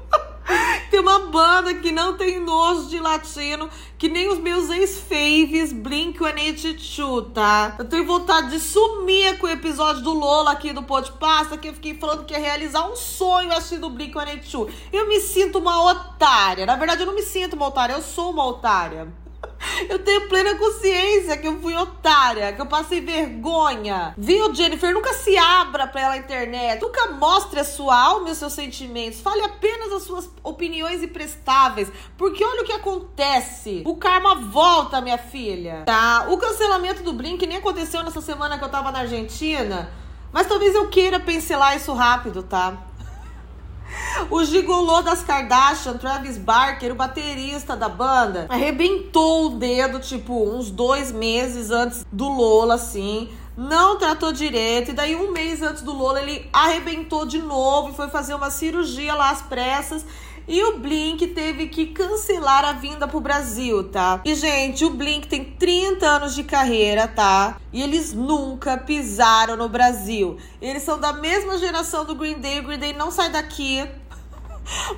Tem 0.96 1.02
uma 1.02 1.28
banda 1.28 1.74
que 1.74 1.92
não 1.92 2.16
tem 2.16 2.40
nojo 2.40 2.88
de 2.88 3.02
latino, 3.02 3.70
que 3.98 4.08
nem 4.08 4.30
os 4.30 4.40
meus 4.40 4.70
ex-faves 4.70 5.74
Blink-182, 5.74 7.34
tá? 7.34 7.76
Eu 7.78 7.84
tenho 7.84 8.06
vontade 8.06 8.52
de 8.52 8.62
sumir 8.62 9.38
com 9.38 9.46
o 9.46 9.50
episódio 9.50 10.02
do 10.02 10.14
Lola 10.14 10.54
aqui 10.54 10.72
do 10.72 10.82
Pode 10.82 11.12
Pasta, 11.12 11.58
que 11.58 11.68
eu 11.68 11.74
fiquei 11.74 11.96
falando 11.96 12.24
que 12.24 12.34
ia 12.34 12.40
realizar 12.40 12.90
um 12.90 12.96
sonho 12.96 13.52
assistindo 13.52 13.90
Blink-182. 13.90 14.72
Eu 14.94 15.06
me 15.10 15.20
sinto 15.20 15.60
uma 15.60 15.84
otária. 15.92 16.66
Na 16.66 16.78
verdade, 16.78 17.02
eu 17.02 17.08
não 17.08 17.14
me 17.14 17.24
sinto 17.24 17.58
uma 17.58 17.68
otária, 17.68 17.92
eu 17.92 18.02
sou 18.02 18.32
uma 18.32 18.46
otária. 18.46 19.25
Eu 19.90 20.00
tenho 20.00 20.28
plena 20.28 20.56
consciência 20.56 21.38
que 21.38 21.48
eu 21.48 21.60
fui 21.60 21.76
otária, 21.76 22.54
que 22.54 22.62
eu 22.62 22.66
passei 22.66 23.02
vergonha. 23.02 24.14
Viu, 24.18 24.54
Jennifer? 24.54 24.94
Nunca 24.94 25.14
se 25.14 25.38
abra 25.38 25.88
pela 25.88 26.18
internet. 26.18 26.82
Nunca 26.82 27.12
mostre 27.12 27.60
a 27.60 27.64
sua 27.64 28.00
alma 28.00 28.30
e 28.30 28.32
os 28.32 28.38
seus 28.38 28.54
sentimentos. 28.54 29.20
Fale 29.20 29.44
apenas 29.44 29.92
as 29.92 30.04
suas 30.04 30.30
opiniões 30.44 31.04
imprestáveis. 31.04 31.92
Porque 32.18 32.44
olha 32.44 32.62
o 32.62 32.66
que 32.66 32.74
acontece. 32.74 33.84
O 33.86 33.96
karma 33.96 34.36
volta, 34.36 35.02
minha 35.02 35.18
filha. 35.18 35.84
Tá? 35.86 36.28
O 36.30 36.38
cancelamento 36.38 37.04
do 37.04 37.14
Blink 37.14 37.46
nem 37.46 37.58
aconteceu 37.58 38.04
nessa 38.04 38.22
semana 38.22 38.58
que 38.58 38.64
eu 38.64 38.70
tava 38.70 38.92
na 38.92 39.00
Argentina. 39.00 39.90
Mas 40.32 40.48
talvez 40.48 40.76
eu 40.76 40.90
queira 40.90 41.20
pincelar 41.20 41.78
isso 41.78 41.94
rápido, 41.94 42.44
tá? 42.44 42.78
O 44.30 44.44
gigolô 44.44 45.02
das 45.02 45.24
Kardashian, 45.24 45.98
Travis 45.98 46.38
Barker, 46.38 46.92
o 46.92 46.96
baterista 46.96 47.76
da 47.76 47.88
banda, 47.88 48.46
arrebentou 48.50 49.48
o 49.48 49.50
dedo, 49.50 50.00
tipo, 50.00 50.50
uns 50.50 50.72
dois 50.72 51.12
meses 51.12 51.72
antes 51.72 52.06
do 52.12 52.28
Lola, 52.28 52.76
assim. 52.76 53.30
Não 53.58 53.98
tratou 53.98 54.34
direito, 54.34 54.92
e 54.92 54.94
daí 54.94 55.16
um 55.16 55.32
mês 55.32 55.62
antes 55.62 55.82
do 55.82 55.94
Lola 55.94 56.22
ele 56.22 56.50
arrebentou 56.52 57.26
de 57.26 57.40
novo 57.40 57.90
e 57.90 57.94
foi 57.94 58.10
fazer 58.10 58.34
uma 58.34 58.50
cirurgia 58.50 59.14
lá 59.16 59.30
às 59.30 59.42
pressas. 59.42 60.06
E 60.48 60.64
o 60.64 60.78
Blink 60.78 61.28
teve 61.28 61.68
que 61.68 61.88
cancelar 61.88 62.64
a 62.66 62.74
vinda 62.74 63.08
pro 63.08 63.20
Brasil, 63.20 63.84
tá? 63.86 64.22
E, 64.24 64.36
gente, 64.36 64.86
o 64.86 64.92
Blink 64.92 65.28
tem 65.28 65.44
30 65.44 66.06
anos 66.06 66.36
de 66.36 66.44
carreira, 66.44 67.08
tá? 67.08 67.58
E 67.74 67.82
eles 67.82 68.14
nunca 68.14 68.78
pisaram 68.78 69.56
no 69.56 69.68
Brasil. 69.68 70.38
Eles 70.62 70.84
são 70.84 71.00
da 71.00 71.14
mesma 71.14 71.58
geração 71.58 72.06
do 72.06 72.14
Green 72.14 72.40
Day. 72.40 72.60
O 72.60 72.64
Green 72.64 72.78
Day 72.78 72.94
não 72.94 73.10
sai 73.10 73.30
daqui. 73.30 73.88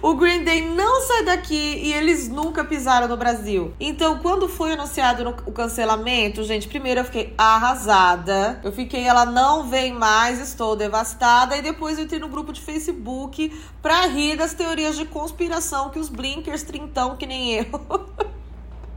O 0.01 0.13
Green 0.15 0.43
Day 0.43 0.61
não 0.61 1.01
sai 1.01 1.23
daqui 1.23 1.55
e 1.55 1.93
eles 1.93 2.29
nunca 2.29 2.63
pisaram 2.63 3.07
no 3.07 3.17
Brasil. 3.17 3.73
Então, 3.79 4.19
quando 4.19 4.47
foi 4.47 4.73
anunciado 4.73 5.23
no, 5.23 5.31
o 5.45 5.51
cancelamento, 5.51 6.43
gente, 6.43 6.67
primeiro 6.67 7.01
eu 7.01 7.05
fiquei 7.05 7.33
arrasada. 7.37 8.59
Eu 8.63 8.71
fiquei, 8.71 9.03
ela 9.03 9.25
não 9.25 9.67
vem 9.67 9.93
mais, 9.93 10.39
estou 10.39 10.75
devastada. 10.75 11.57
E 11.57 11.61
depois 11.61 11.97
eu 11.97 12.05
entrei 12.05 12.19
no 12.19 12.29
grupo 12.29 12.53
de 12.53 12.61
Facebook 12.61 13.51
pra 13.81 14.05
rir 14.07 14.37
das 14.37 14.53
teorias 14.53 14.95
de 14.95 15.05
conspiração 15.05 15.89
que 15.89 15.99
os 15.99 16.09
blinkers 16.09 16.63
trintão, 16.63 17.15
que 17.15 17.25
nem 17.25 17.55
eu. 17.55 17.65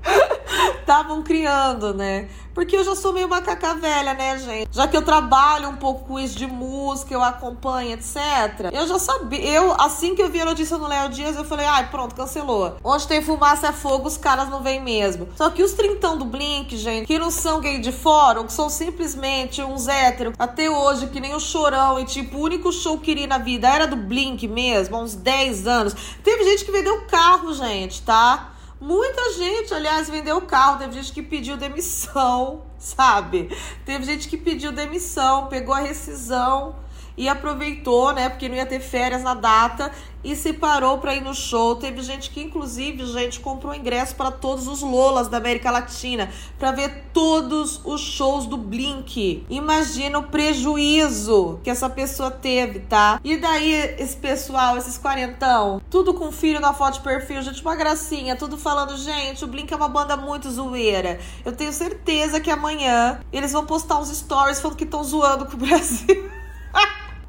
estavam 0.81 1.23
criando, 1.23 1.95
né? 1.95 2.29
Porque 2.53 2.77
eu 2.77 2.85
já 2.85 2.97
sou 2.97 3.13
meio 3.13 3.29
macaca 3.29 3.75
velha, 3.75 4.13
né, 4.13 4.39
gente? 4.39 4.69
Já 4.73 4.89
que 4.89 4.97
eu 4.97 5.03
trabalho 5.03 5.69
um 5.69 5.77
pouco 5.77 6.05
com 6.05 6.19
isso 6.19 6.37
de 6.37 6.47
música, 6.47 7.15
eu 7.15 7.23
acompanho, 7.23 7.93
etc. 7.93 8.71
Eu 8.73 8.87
já 8.89 8.99
sabia. 8.99 9.41
Eu, 9.41 9.73
assim 9.81 10.17
que 10.17 10.23
eu 10.23 10.29
vi 10.29 10.41
a 10.41 10.45
notícia 10.45 10.77
no 10.77 10.89
Léo 10.89 11.09
Dias, 11.11 11.37
eu 11.37 11.45
falei, 11.45 11.65
ai, 11.65 11.89
pronto, 11.91 12.15
cancelou. 12.15 12.77
Onde 12.83 13.07
tem 13.07 13.23
fumaça 13.23 13.69
é 13.69 13.73
fogo, 13.73 14.09
os 14.09 14.17
caras 14.17 14.49
não 14.49 14.63
vêm 14.63 14.83
mesmo. 14.83 15.29
Só 15.37 15.49
que 15.51 15.63
os 15.63 15.73
trintão 15.73 16.19
do 16.19 16.25
Blink, 16.25 16.77
gente, 16.77 17.07
que 17.07 17.19
não 17.19 17.31
são 17.31 17.61
gay 17.61 17.79
de 17.79 17.93
fórum, 17.93 18.45
que 18.45 18.53
são 18.53 18.69
simplesmente 18.69 19.63
uns 19.63 19.87
héteros, 19.87 20.35
até 20.39 20.69
hoje, 20.69 21.07
que 21.07 21.21
nem 21.21 21.35
o 21.35 21.41
chorão, 21.41 22.01
e 22.01 22.05
tipo, 22.05 22.37
o 22.37 22.43
único 22.43 22.73
show 22.73 22.99
que 22.99 23.13
iria 23.13 23.29
na 23.29 23.39
vida 23.39 23.69
era 23.69 23.87
do 23.87 23.97
Blink 23.97 24.47
mesmo, 24.49 24.97
há 24.97 25.01
uns 25.01 25.15
10 25.15 25.67
anos. 25.69 25.95
Teve 26.25 26.45
gente 26.45 26.65
que 26.65 26.73
vendeu 26.73 27.03
carro, 27.03 27.55
gente, 27.55 28.03
tá? 28.03 28.50
Muita 28.81 29.35
gente, 29.35 29.75
aliás, 29.75 30.09
vendeu 30.09 30.39
o 30.39 30.43
carro. 30.43 30.79
Teve 30.79 30.95
gente 30.95 31.13
que 31.13 31.23
pediu 31.23 31.57
demissão, 31.57 32.65
sabe? 32.79 33.55
Teve 33.85 34.05
gente 34.05 34.29
que 34.29 34.39
pediu 34.39 34.73
demissão, 34.73 35.49
pegou 35.49 35.75
a 35.75 35.81
rescisão 35.81 36.75
e 37.21 37.29
aproveitou, 37.29 38.15
né? 38.15 38.31
Porque 38.31 38.49
não 38.49 38.57
ia 38.57 38.65
ter 38.65 38.81
férias 38.81 39.23
na 39.23 39.35
data 39.35 39.93
e 40.25 40.35
se 40.35 40.55
parou 40.55 40.97
para 40.97 41.15
ir 41.15 41.21
no 41.21 41.35
show. 41.35 41.77
Teve 41.77 42.01
gente 42.03 42.31
que, 42.31 42.41
inclusive, 42.41 43.05
gente 43.05 43.41
comprou 43.41 43.75
ingresso 43.75 44.15
para 44.15 44.31
todos 44.31 44.67
os 44.67 44.81
Lolas 44.81 45.29
da 45.29 45.37
América 45.37 45.71
Latina 45.71 46.31
para 46.59 46.73
ver 46.73 47.05
todos 47.13 47.79
os 47.85 48.01
shows 48.01 48.47
do 48.47 48.57
Blink. 48.57 49.45
Imagina 49.51 50.19
o 50.19 50.23
prejuízo 50.23 51.61
que 51.63 51.69
essa 51.69 51.91
pessoa 51.91 52.31
teve, 52.31 52.81
tá? 52.81 53.21
E 53.23 53.37
daí, 53.37 53.71
esse 53.99 54.17
pessoal, 54.17 54.79
esses 54.79 54.97
quarentão, 54.97 55.83
tudo 55.91 56.15
com 56.15 56.33
filho 56.33 56.59
na 56.59 56.73
foto 56.73 56.95
de 56.95 57.01
perfil, 57.01 57.43
gente, 57.43 57.61
uma 57.61 57.77
gracinha, 57.77 58.35
tudo 58.35 58.57
falando, 58.57 58.97
gente, 58.97 59.45
o 59.45 59.47
Blink 59.47 59.71
é 59.71 59.77
uma 59.77 59.89
banda 59.89 60.17
muito 60.17 60.51
zoeira. 60.51 61.21
Eu 61.45 61.53
tenho 61.53 61.71
certeza 61.71 62.41
que 62.41 62.51
amanhã 62.51 63.21
eles 63.31 63.53
vão 63.53 63.67
postar 63.67 63.99
uns 63.99 64.09
stories 64.09 64.59
falando 64.59 64.79
que 64.79 64.85
estão 64.85 65.05
zoando 65.05 65.45
com 65.45 65.53
o 65.53 65.59
Brasil. 65.59 66.31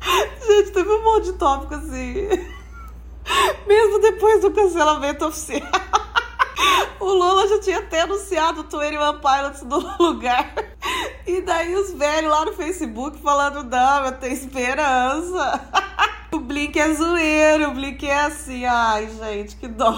gente, 0.46 0.72
teve 0.72 0.90
um 0.90 1.04
monte 1.04 1.26
de 1.26 1.34
tópico 1.34 1.76
assim. 1.76 2.28
Mesmo 3.68 4.00
depois 4.00 4.42
do 4.42 4.52
cancelamento 4.52 5.26
oficial. 5.26 5.62
O 7.00 7.06
Lula 7.06 7.48
já 7.48 7.60
tinha 7.60 7.80
até 7.80 8.02
anunciado 8.02 8.62
o 8.62 8.80
21 8.80 9.20
Pilots 9.20 9.64
no 9.64 9.80
lugar. 10.00 10.54
E 11.26 11.42
daí 11.42 11.76
os 11.76 11.92
velhos 11.94 12.30
lá 12.30 12.46
no 12.46 12.54
Facebook 12.54 13.20
falando, 13.20 13.64
não, 13.64 14.06
eu 14.06 14.12
tenho 14.20 14.34
esperança. 14.34 15.60
O 16.32 16.40
Blink 16.40 16.80
é 16.80 16.94
zoeiro, 16.94 17.72
o 17.72 17.74
Blink 17.74 18.08
é 18.08 18.26
assim. 18.26 18.66
Ai, 18.66 19.10
gente, 19.10 19.56
que 19.56 19.68
dó. 19.68 19.92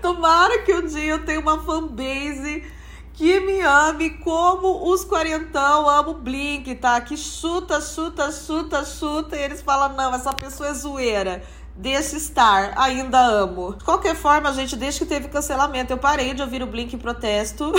Tomara 0.00 0.62
que 0.62 0.72
um 0.72 0.86
dia 0.86 1.12
eu 1.12 1.24
tenha 1.26 1.40
uma 1.40 1.62
fanbase 1.62 2.64
que 3.20 3.38
me 3.38 3.60
ame 3.60 4.08
como 4.08 4.90
os 4.90 5.04
quarentão 5.04 5.86
amam 5.86 6.12
o 6.12 6.14
Blink, 6.14 6.74
tá? 6.76 6.98
Que 7.02 7.18
chuta, 7.18 7.78
chuta, 7.78 8.32
chuta, 8.32 8.82
chuta. 8.82 9.36
E 9.36 9.42
eles 9.42 9.60
falam, 9.60 9.94
não, 9.94 10.14
essa 10.14 10.32
pessoa 10.32 10.70
é 10.70 10.72
zoeira. 10.72 11.42
Deixa 11.76 12.16
estar, 12.16 12.72
ainda 12.78 13.20
amo. 13.20 13.74
De 13.74 13.84
qualquer 13.84 14.16
forma, 14.16 14.50
gente, 14.54 14.74
desde 14.74 15.00
que 15.00 15.04
teve 15.04 15.28
cancelamento, 15.28 15.92
eu 15.92 15.98
parei 15.98 16.32
de 16.32 16.40
ouvir 16.40 16.62
o 16.62 16.66
Blink 16.66 16.96
em 16.96 16.98
protesto. 16.98 17.74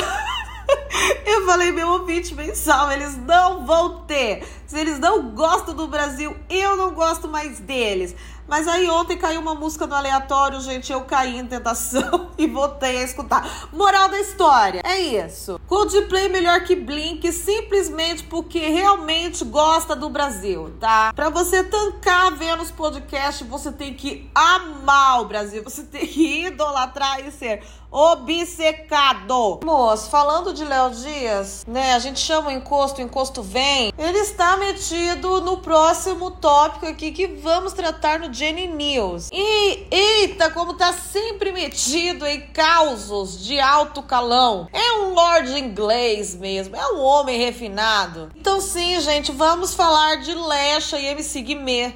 eu 1.26 1.46
falei, 1.48 1.72
meu 1.72 1.90
ouvinte 1.90 2.36
mensal, 2.36 2.92
eles 2.92 3.18
não 3.18 3.66
vão 3.66 4.02
ter. 4.02 4.48
Se 4.72 4.80
eles 4.80 5.00
não 5.00 5.32
gostam 5.32 5.74
do 5.74 5.86
Brasil, 5.86 6.34
eu 6.50 6.78
não 6.78 6.94
gosto 6.94 7.28
mais 7.28 7.60
deles. 7.60 8.16
Mas 8.48 8.70
aí 8.70 8.90
ontem 8.90 9.18
caiu 9.18 9.42
uma 9.42 9.54
música 9.54 9.86
no 9.86 9.96
aleatório, 9.96 10.62
gente, 10.62 10.92
eu 10.92 11.01
caí 11.01 11.38
em 11.38 11.46
tentação 11.46 12.32
e 12.38 12.48
voltei 12.48 12.98
a 12.98 13.04
escutar. 13.04 13.70
Moral 13.72 14.08
da 14.10 14.20
história, 14.20 14.82
é 14.84 15.00
isso. 15.00 15.60
Coldplay 15.68 16.30
melhor 16.30 16.63
que 16.63 16.75
Blink 16.75 17.32
simplesmente 17.34 18.24
porque 18.24 18.60
realmente 18.60 19.44
gosta 19.44 19.94
do 19.94 20.10
Brasil, 20.10 20.74
tá? 20.80 21.13
Pra 21.13 21.30
você 21.30 21.63
tancar 21.63 22.32
vendo 22.32 22.63
os 22.63 22.72
podcasts, 22.72 23.48
você 23.48 23.72
tem 23.72 23.94
que 23.94 24.30
amar 24.34 25.22
o 25.22 25.25
Brasil, 25.25 25.63
você 25.63 25.84
tem 25.84 26.08
que 26.08 26.46
idolatrar 26.48 27.25
e 27.25 27.32
ser 27.32 27.62
obcecado. 27.92 29.60
Moço, 29.63 30.10
falando 30.10 30.54
de 30.54 30.63
Léo 30.63 30.92
Dias, 30.92 31.66
né? 31.68 31.94
A 31.94 32.00
gente 32.00 32.20
chama 32.20 32.50
o 32.50 32.51
encosto, 32.51 33.01
o 33.01 33.04
encosto 33.04 33.42
vem. 33.44 33.92
Ele 33.98 34.18
está 34.20 34.56
metido 34.62 35.41
no 35.41 35.58
próximo 35.58 36.30
tópico 36.30 36.86
aqui 36.86 37.12
que 37.12 37.25
vamos 37.25 37.74
tratar 37.74 38.20
no 38.20 38.32
Jenny 38.32 38.68
News. 38.68 39.27
E 39.32 39.88
eita, 39.89 40.51
como 40.51 40.75
tá 40.75 40.94
sempre 40.94 41.51
metido 41.51 42.27
em 42.27 42.41
causos 42.41 43.44
de 43.44 43.60
alto 43.60 44.03
calão. 44.03 44.70
É 44.72 44.94
um 45.00 45.15
lord 45.15 45.60
inglês 45.60 46.36
mesmo, 46.36 46.75
é 46.75 46.94
um 46.94 47.00
homem 47.00 47.39
refinado. 47.39 48.32
Então 48.36 48.62
sim, 48.62 49.01
gente, 49.01 49.32
vamos 49.32 49.74
falar 49.74 50.18
de 50.18 50.36
Lecha 50.36 51.00
e 51.00 51.08
MC 51.08 51.41
Guimê. 51.41 51.94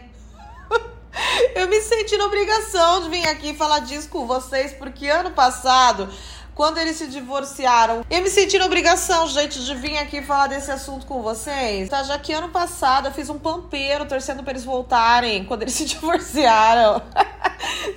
Eu 1.54 1.68
me 1.68 1.80
senti 1.82 2.18
na 2.18 2.26
obrigação 2.26 3.04
de 3.04 3.10
vir 3.10 3.28
aqui 3.28 3.54
falar 3.54 3.80
disso 3.80 4.10
com 4.10 4.26
vocês, 4.26 4.74
porque 4.74 5.08
ano 5.08 5.30
passado, 5.32 6.10
quando 6.56 6.78
eles 6.78 6.96
se 6.96 7.08
divorciaram, 7.08 8.04
eu 8.10 8.22
me 8.24 8.30
senti 8.30 8.58
na 8.58 8.66
obrigação, 8.66 9.28
gente, 9.28 9.64
de 9.64 9.76
vir 9.76 9.98
aqui 9.98 10.22
falar 10.22 10.48
desse 10.48 10.72
assunto 10.72 11.06
com 11.06 11.22
vocês. 11.22 11.90
Tá, 11.90 12.02
já 12.02 12.18
que 12.18 12.32
ano 12.32 12.48
passado 12.50 13.10
eu 13.10 13.12
fiz 13.12 13.30
um 13.30 13.38
pampeiro 13.38 14.06
torcendo 14.06 14.42
pra 14.42 14.54
eles 14.54 14.64
voltarem 14.64 15.44
quando 15.44 15.64
eles 15.64 15.74
se 15.76 15.86
divorciaram. 15.86 17.02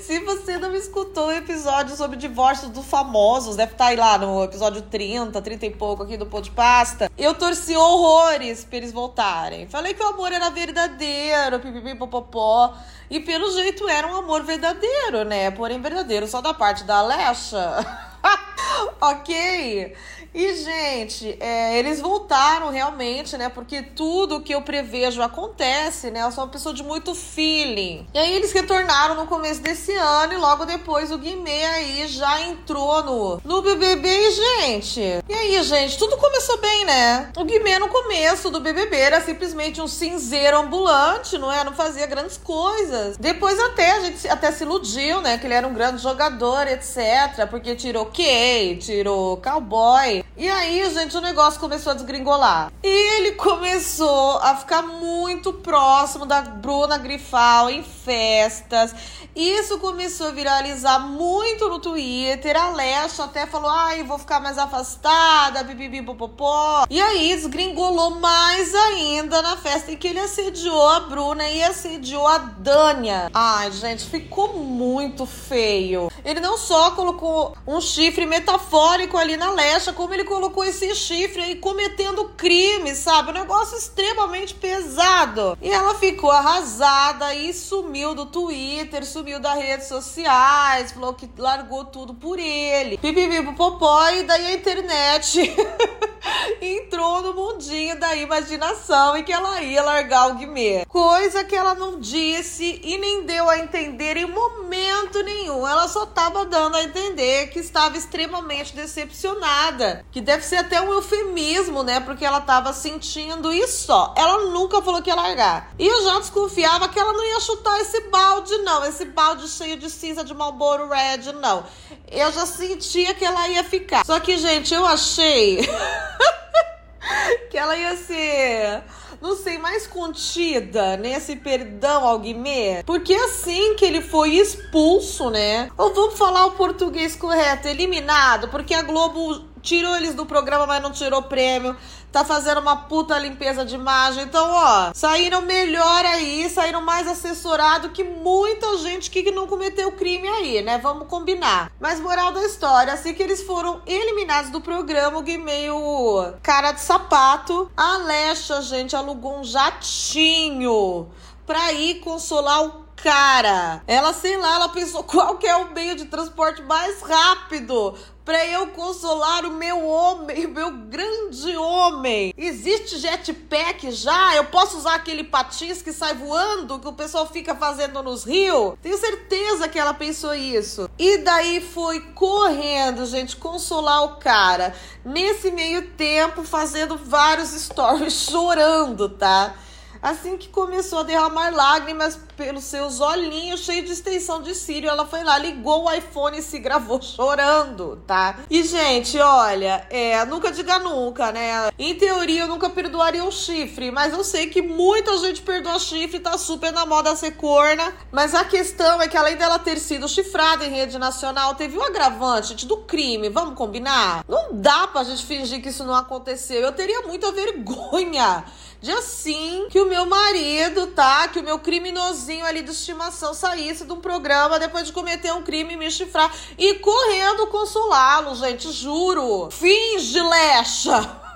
Se 0.00 0.18
você 0.20 0.58
não 0.58 0.74
escutou 0.74 1.28
o 1.28 1.32
episódio 1.32 1.94
sobre 1.94 2.16
divórcio 2.16 2.68
dos 2.68 2.86
famosos, 2.86 3.56
deve 3.56 3.72
estar 3.72 3.84
tá 3.84 3.90
aí 3.90 3.96
lá 3.96 4.16
no 4.18 4.42
episódio 4.42 4.82
30, 4.82 5.40
30 5.40 5.66
e 5.66 5.70
pouco 5.70 6.02
aqui 6.02 6.16
do 6.16 6.26
Pô 6.26 6.40
de 6.40 6.50
Pasta. 6.50 7.10
Eu 7.16 7.34
torci 7.34 7.76
horrores 7.76 8.64
pra 8.64 8.78
eles 8.78 8.92
voltarem. 8.92 9.68
Falei 9.68 9.94
que 9.94 10.02
o 10.02 10.06
amor 10.06 10.32
era 10.32 10.50
verdadeiro, 10.50 11.60
pipipi, 11.60 11.94
popopó. 11.94 12.74
E 13.10 13.20
pelo 13.20 13.50
jeito 13.52 13.88
era 13.88 14.06
um 14.06 14.16
amor 14.16 14.42
verdadeiro, 14.44 15.24
né? 15.24 15.50
Porém, 15.50 15.80
verdadeiro 15.80 16.26
só 16.26 16.40
da 16.40 16.52
parte 16.52 16.84
da 16.84 16.96
Alexa. 16.98 17.86
ok? 19.00 19.94
E, 20.34 20.54
gente, 20.56 21.36
é, 21.40 21.78
eles 21.78 22.00
voltaram 22.00 22.70
realmente, 22.70 23.36
né? 23.36 23.48
Porque 23.48 23.82
tudo 23.82 24.40
que 24.40 24.54
eu 24.54 24.62
prevejo 24.62 25.22
acontece, 25.22 26.10
né? 26.10 26.22
Eu 26.22 26.30
sou 26.30 26.44
uma 26.44 26.50
pessoa 26.50 26.74
de 26.74 26.82
muito 26.82 27.14
feeling. 27.14 28.06
E 28.12 28.18
aí 28.18 28.34
eles 28.34 28.52
retornaram 28.52 29.14
no 29.14 29.26
começo 29.26 29.60
desse 29.60 29.92
ano 29.94 30.34
e 30.34 30.36
logo 30.36 30.64
depois 30.64 31.10
o 31.10 31.18
Guimê 31.18 31.64
aí 31.64 32.06
já 32.06 32.42
entrou 32.42 33.02
no, 33.02 33.40
no 33.44 33.62
BBB. 33.62 34.08
E, 34.08 34.30
gente, 34.30 35.00
e 35.28 35.34
aí, 35.34 35.62
gente, 35.62 35.98
tudo 35.98 36.16
começou 36.16 36.58
bem, 36.58 36.84
né? 36.84 37.30
O 37.36 37.44
Guimê 37.44 37.78
no 37.78 37.88
começo 37.88 38.50
do 38.50 38.60
BBB 38.60 38.96
era 38.96 39.20
simplesmente 39.20 39.80
um 39.80 39.88
cinzeiro 39.88 40.58
ambulante, 40.58 41.38
não 41.38 41.50
é? 41.50 41.64
Não 41.64 41.72
fazia 41.72 42.06
grandes 42.06 42.36
coisas. 42.36 43.16
Depois 43.16 43.58
até 43.58 43.92
a 43.92 44.00
gente 44.00 44.28
até 44.28 44.52
se 44.52 44.64
iludiu, 44.64 45.20
né? 45.20 45.38
Que 45.38 45.46
ele 45.46 45.54
era 45.54 45.66
um 45.66 45.74
grande 45.74 46.02
jogador, 46.02 46.66
etc. 46.66 47.46
Porque 47.48 47.74
tirou 47.74 48.06
Kay, 48.06 48.76
tirou 48.76 49.36
Cowboy. 49.38 50.17
E 50.36 50.48
aí, 50.48 50.88
gente, 50.94 51.16
o 51.16 51.20
negócio 51.20 51.58
começou 51.58 51.92
a 51.92 51.94
desgringolar. 51.94 52.72
E 52.82 53.16
ele 53.16 53.32
começou 53.32 54.38
a 54.38 54.54
ficar 54.54 54.82
muito 54.82 55.52
próximo 55.52 56.24
da 56.24 56.42
Bruna 56.42 56.96
Grifal 56.96 57.68
em 57.68 57.82
festas. 57.82 58.94
Isso 59.34 59.78
começou 59.78 60.28
a 60.28 60.30
viralizar 60.30 60.98
muito 61.00 61.68
no 61.68 61.78
Twitter. 61.78 62.56
A 62.56 62.70
Leste 62.70 63.20
até 63.20 63.46
falou: 63.46 63.70
ai, 63.70 64.02
vou 64.02 64.18
ficar 64.18 64.40
mais 64.40 64.58
afastada, 64.58 65.62
bibibi, 65.62 66.02
popopó. 66.02 66.84
E 66.88 67.00
aí 67.00 67.34
desgringolou 67.34 68.12
mais 68.12 68.74
ainda 68.74 69.42
na 69.42 69.56
festa 69.56 69.92
em 69.92 69.96
que 69.96 70.08
ele 70.08 70.20
assediou 70.20 70.88
a 70.88 71.00
Bruna 71.00 71.48
e 71.48 71.62
assediou 71.62 72.26
a 72.26 72.38
Dânia. 72.38 73.30
Ai, 73.32 73.70
gente, 73.72 74.04
ficou 74.04 74.54
muito 74.54 75.26
feio. 75.26 76.10
Ele 76.24 76.40
não 76.40 76.56
só 76.58 76.92
colocou 76.92 77.56
um 77.66 77.80
chifre 77.80 78.26
metafórico 78.26 79.16
ali 79.16 79.36
na 79.36 79.50
Leste, 79.52 79.92
como 79.92 80.14
ele 80.14 80.24
colocou 80.24 80.64
esse 80.64 80.94
chifre 80.94 81.42
aí 81.42 81.56
cometendo 81.56 82.30
crime, 82.36 82.94
sabe? 82.94 83.30
Um 83.30 83.34
negócio 83.34 83.76
extremamente 83.76 84.54
pesado. 84.54 85.56
E 85.60 85.70
ela 85.70 85.94
ficou 85.94 86.30
arrasada 86.30 87.34
e 87.34 87.52
sumiu 87.52 88.14
do 88.14 88.26
Twitter, 88.26 89.04
sumiu 89.04 89.40
das 89.40 89.58
redes 89.58 89.86
sociais, 89.86 90.92
falou 90.92 91.14
que 91.14 91.28
largou 91.36 91.84
tudo 91.84 92.14
por 92.14 92.38
ele. 92.38 92.98
Pipipi 92.98 93.42
popó 93.54 94.08
e 94.10 94.22
daí 94.22 94.46
a 94.46 94.54
internet 94.54 95.56
entrou 96.60 97.22
no 97.22 97.34
mundinho 97.34 97.98
da 97.98 98.14
imaginação 98.16 99.16
e 99.16 99.22
que 99.22 99.32
ela 99.32 99.60
ia 99.62 99.82
largar 99.82 100.30
o 100.30 100.34
Guimê. 100.34 100.84
Coisa 100.86 101.44
que 101.44 101.54
ela 101.54 101.74
não 101.74 101.98
disse 101.98 102.80
e 102.82 102.98
nem 102.98 103.24
deu 103.24 103.48
a 103.48 103.58
entender 103.58 104.16
em 104.16 104.26
momento 104.26 105.22
nenhum. 105.22 105.66
Ela 105.66 105.88
só 105.88 106.06
tava 106.08 106.44
dando 106.44 106.76
a 106.76 106.82
entender 106.82 107.48
que 107.48 107.58
estava 107.58 107.96
extremamente 107.96 108.74
decepcionada. 108.74 110.04
Que 110.10 110.20
deve 110.20 110.44
ser 110.44 110.56
até 110.56 110.80
um 110.80 110.92
eufemismo, 110.92 111.82
né? 111.82 112.00
Porque 112.00 112.24
ela 112.24 112.40
tava 112.40 112.72
sentindo 112.72 113.52
isso 113.52 113.86
só. 113.86 114.14
Ela 114.16 114.46
nunca 114.50 114.82
falou 114.82 115.00
que 115.00 115.10
ia 115.10 115.14
largar. 115.14 115.72
E 115.78 115.86
eu 115.86 116.04
já 116.04 116.18
desconfiava 116.18 116.88
que 116.88 116.98
ela 116.98 117.12
não 117.12 117.24
ia 117.24 117.40
chutar 117.40 117.80
esse 117.80 118.00
balde, 118.08 118.56
não. 118.58 118.84
Esse 118.84 119.04
balde 119.04 119.48
cheio 119.48 119.76
de 119.76 119.88
cinza 119.88 120.24
de 120.24 120.34
Marlboro 120.34 120.88
Red, 120.88 121.32
não. 121.32 121.64
Eu 122.10 122.32
já 122.32 122.46
sentia 122.46 123.14
que 123.14 123.24
ela 123.24 123.48
ia 123.48 123.64
ficar. 123.64 124.04
Só 124.04 124.18
que, 124.20 124.36
gente, 124.36 124.74
eu 124.74 124.84
achei. 124.86 125.58
que 127.50 127.56
ela 127.56 127.76
ia 127.76 127.96
ser, 127.96 128.82
não 129.20 129.36
sei, 129.36 129.58
mais 129.58 129.86
contida 129.86 130.96
nesse 130.96 131.36
perdão 131.36 132.06
ao 132.06 132.18
Guimê. 132.18 132.82
Porque 132.84 133.14
assim 133.14 133.74
que 133.74 133.84
ele 133.84 134.00
foi 134.00 134.36
expulso, 134.36 135.30
né? 135.30 135.70
Ou 135.76 135.92
vamos 135.92 136.18
falar 136.18 136.46
o 136.46 136.52
português 136.52 137.16
correto, 137.16 137.68
eliminado, 137.68 138.48
porque 138.48 138.74
a 138.74 138.82
Globo 138.82 139.42
tirou 139.60 139.96
eles 139.96 140.14
do 140.14 140.24
programa, 140.24 140.66
mas 140.66 140.82
não 140.82 140.90
tirou 140.90 141.22
prêmio 141.22 141.76
tá 142.10 142.24
fazendo 142.24 142.60
uma 142.60 142.76
puta 142.76 143.18
limpeza 143.18 143.64
de 143.64 143.74
imagem. 143.74 144.24
Então, 144.24 144.46
ó, 144.50 144.92
saíram 144.94 145.42
melhor 145.42 146.04
aí, 146.04 146.48
saíram 146.48 146.80
mais 146.82 147.06
assessorado 147.06 147.90
que 147.90 148.02
muita 148.04 148.78
gente 148.78 149.10
que 149.10 149.30
não 149.30 149.46
cometeu 149.46 149.92
crime 149.92 150.28
aí, 150.28 150.62
né? 150.62 150.78
Vamos 150.78 151.08
combinar. 151.08 151.70
Mas 151.80 152.00
moral 152.00 152.32
da 152.32 152.44
história, 152.44 152.92
assim 152.92 153.14
que 153.14 153.22
eles 153.22 153.42
foram 153.42 153.80
eliminados 153.86 154.50
do 154.50 154.60
programa, 154.60 155.18
o 155.18 155.38
meio 155.38 156.34
cara 156.42 156.72
de 156.72 156.80
sapato, 156.80 157.70
a 157.76 157.94
Alexa, 157.94 158.62
gente, 158.62 158.96
alugou 158.96 159.40
um 159.40 159.44
jatinho 159.44 161.08
pra 161.46 161.72
ir 161.72 162.00
consolar 162.00 162.64
o 162.64 162.88
cara. 163.02 163.82
Ela, 163.86 164.12
sei 164.12 164.36
lá, 164.36 164.56
ela 164.56 164.68
pensou 164.68 165.02
qual 165.04 165.36
que 165.36 165.46
é 165.46 165.56
o 165.56 165.72
meio 165.72 165.96
de 165.96 166.06
transporte 166.06 166.62
mais 166.62 167.00
rápido 167.00 167.94
para 168.28 168.44
eu 168.44 168.66
consolar 168.66 169.46
o 169.46 169.52
meu 169.52 169.88
homem, 169.88 170.44
o 170.44 170.50
meu 170.50 170.70
grande 170.70 171.56
homem. 171.56 172.34
Existe 172.36 172.98
jetpack 172.98 173.90
já? 173.90 174.36
Eu 174.36 174.44
posso 174.44 174.76
usar 174.76 174.96
aquele 174.96 175.24
patins 175.24 175.80
que 175.80 175.94
sai 175.94 176.12
voando, 176.12 176.78
que 176.78 176.86
o 176.86 176.92
pessoal 176.92 177.26
fica 177.26 177.54
fazendo 177.54 178.02
nos 178.02 178.24
rios? 178.24 178.74
Tenho 178.82 178.98
certeza 178.98 179.66
que 179.66 179.78
ela 179.78 179.94
pensou 179.94 180.34
isso. 180.34 180.90
E 180.98 181.16
daí 181.16 181.62
foi 181.62 182.00
correndo, 182.00 183.06
gente, 183.06 183.34
consolar 183.34 184.04
o 184.04 184.16
cara. 184.16 184.74
Nesse 185.02 185.50
meio 185.50 185.88
tempo, 185.92 186.44
fazendo 186.44 186.98
vários 186.98 187.48
stories, 187.52 188.12
chorando, 188.28 189.08
tá? 189.08 189.54
Assim 190.02 190.36
que 190.36 190.48
começou 190.48 191.00
a 191.00 191.02
derramar 191.02 191.50
lágrimas 191.50 192.18
pelos 192.36 192.64
seus 192.64 193.00
olhinhos 193.00 193.60
cheios 193.60 193.86
de 193.86 193.92
extensão 193.92 194.40
de 194.40 194.54
cílio, 194.54 194.88
ela 194.88 195.06
foi 195.06 195.24
lá, 195.24 195.36
ligou 195.38 195.84
o 195.84 195.92
iPhone 195.92 196.38
e 196.38 196.42
se 196.42 196.58
gravou 196.58 197.00
chorando, 197.02 198.02
tá? 198.06 198.38
E, 198.48 198.62
gente, 198.62 199.18
olha, 199.18 199.86
é, 199.90 200.24
nunca 200.24 200.52
diga 200.52 200.78
nunca, 200.78 201.32
né? 201.32 201.70
Em 201.78 201.94
teoria, 201.94 202.42
eu 202.42 202.48
nunca 202.48 202.70
perdoaria 202.70 203.24
o 203.24 203.32
chifre, 203.32 203.90
mas 203.90 204.12
eu 204.12 204.22
sei 204.22 204.46
que 204.46 204.62
muita 204.62 205.16
gente 205.18 205.42
perdoa 205.42 205.78
chifre, 205.78 206.20
tá 206.20 206.38
super 206.38 206.72
na 206.72 206.86
moda 206.86 207.16
ser 207.16 207.32
corna. 207.32 207.92
Mas 208.12 208.34
a 208.34 208.44
questão 208.44 209.02
é 209.02 209.08
que, 209.08 209.16
além 209.16 209.36
dela 209.36 209.58
ter 209.58 209.78
sido 209.78 210.08
chifrada 210.08 210.64
em 210.64 210.70
rede 210.70 210.98
nacional, 210.98 211.54
teve 211.54 211.76
um 211.76 211.82
agravante, 211.82 212.48
gente, 212.48 212.66
do 212.66 212.78
crime, 212.78 213.28
vamos 213.28 213.54
combinar? 213.54 214.24
Não 214.28 214.48
dá 214.52 214.86
pra 214.86 215.02
gente 215.02 215.26
fingir 215.26 215.60
que 215.60 215.70
isso 215.70 215.84
não 215.84 215.94
aconteceu. 215.94 216.60
Eu 216.60 216.72
teria 216.72 217.02
muita 217.02 217.32
vergonha 217.32 218.44
de 218.80 218.92
assim 218.92 219.66
que 219.70 219.80
o 219.80 219.88
meu 219.88 220.06
marido, 220.06 220.86
tá? 220.88 221.28
Que 221.28 221.40
o 221.40 221.42
meu 221.42 221.58
criminosinho 221.58 222.44
ali 222.44 222.62
de 222.62 222.70
estimação 222.70 223.34
saísse 223.34 223.84
de 223.84 223.92
um 223.92 224.00
programa 224.00 224.58
depois 224.58 224.86
de 224.86 224.92
cometer 224.92 225.32
um 225.32 225.42
crime 225.42 225.74
e 225.74 225.76
me 225.76 225.90
chifrar 225.90 226.32
e 226.56 226.74
correndo 226.74 227.46
consolá-lo, 227.48 228.34
gente, 228.36 228.70
juro. 228.70 229.50
Finge, 229.50 230.20
Lecha! 230.20 231.28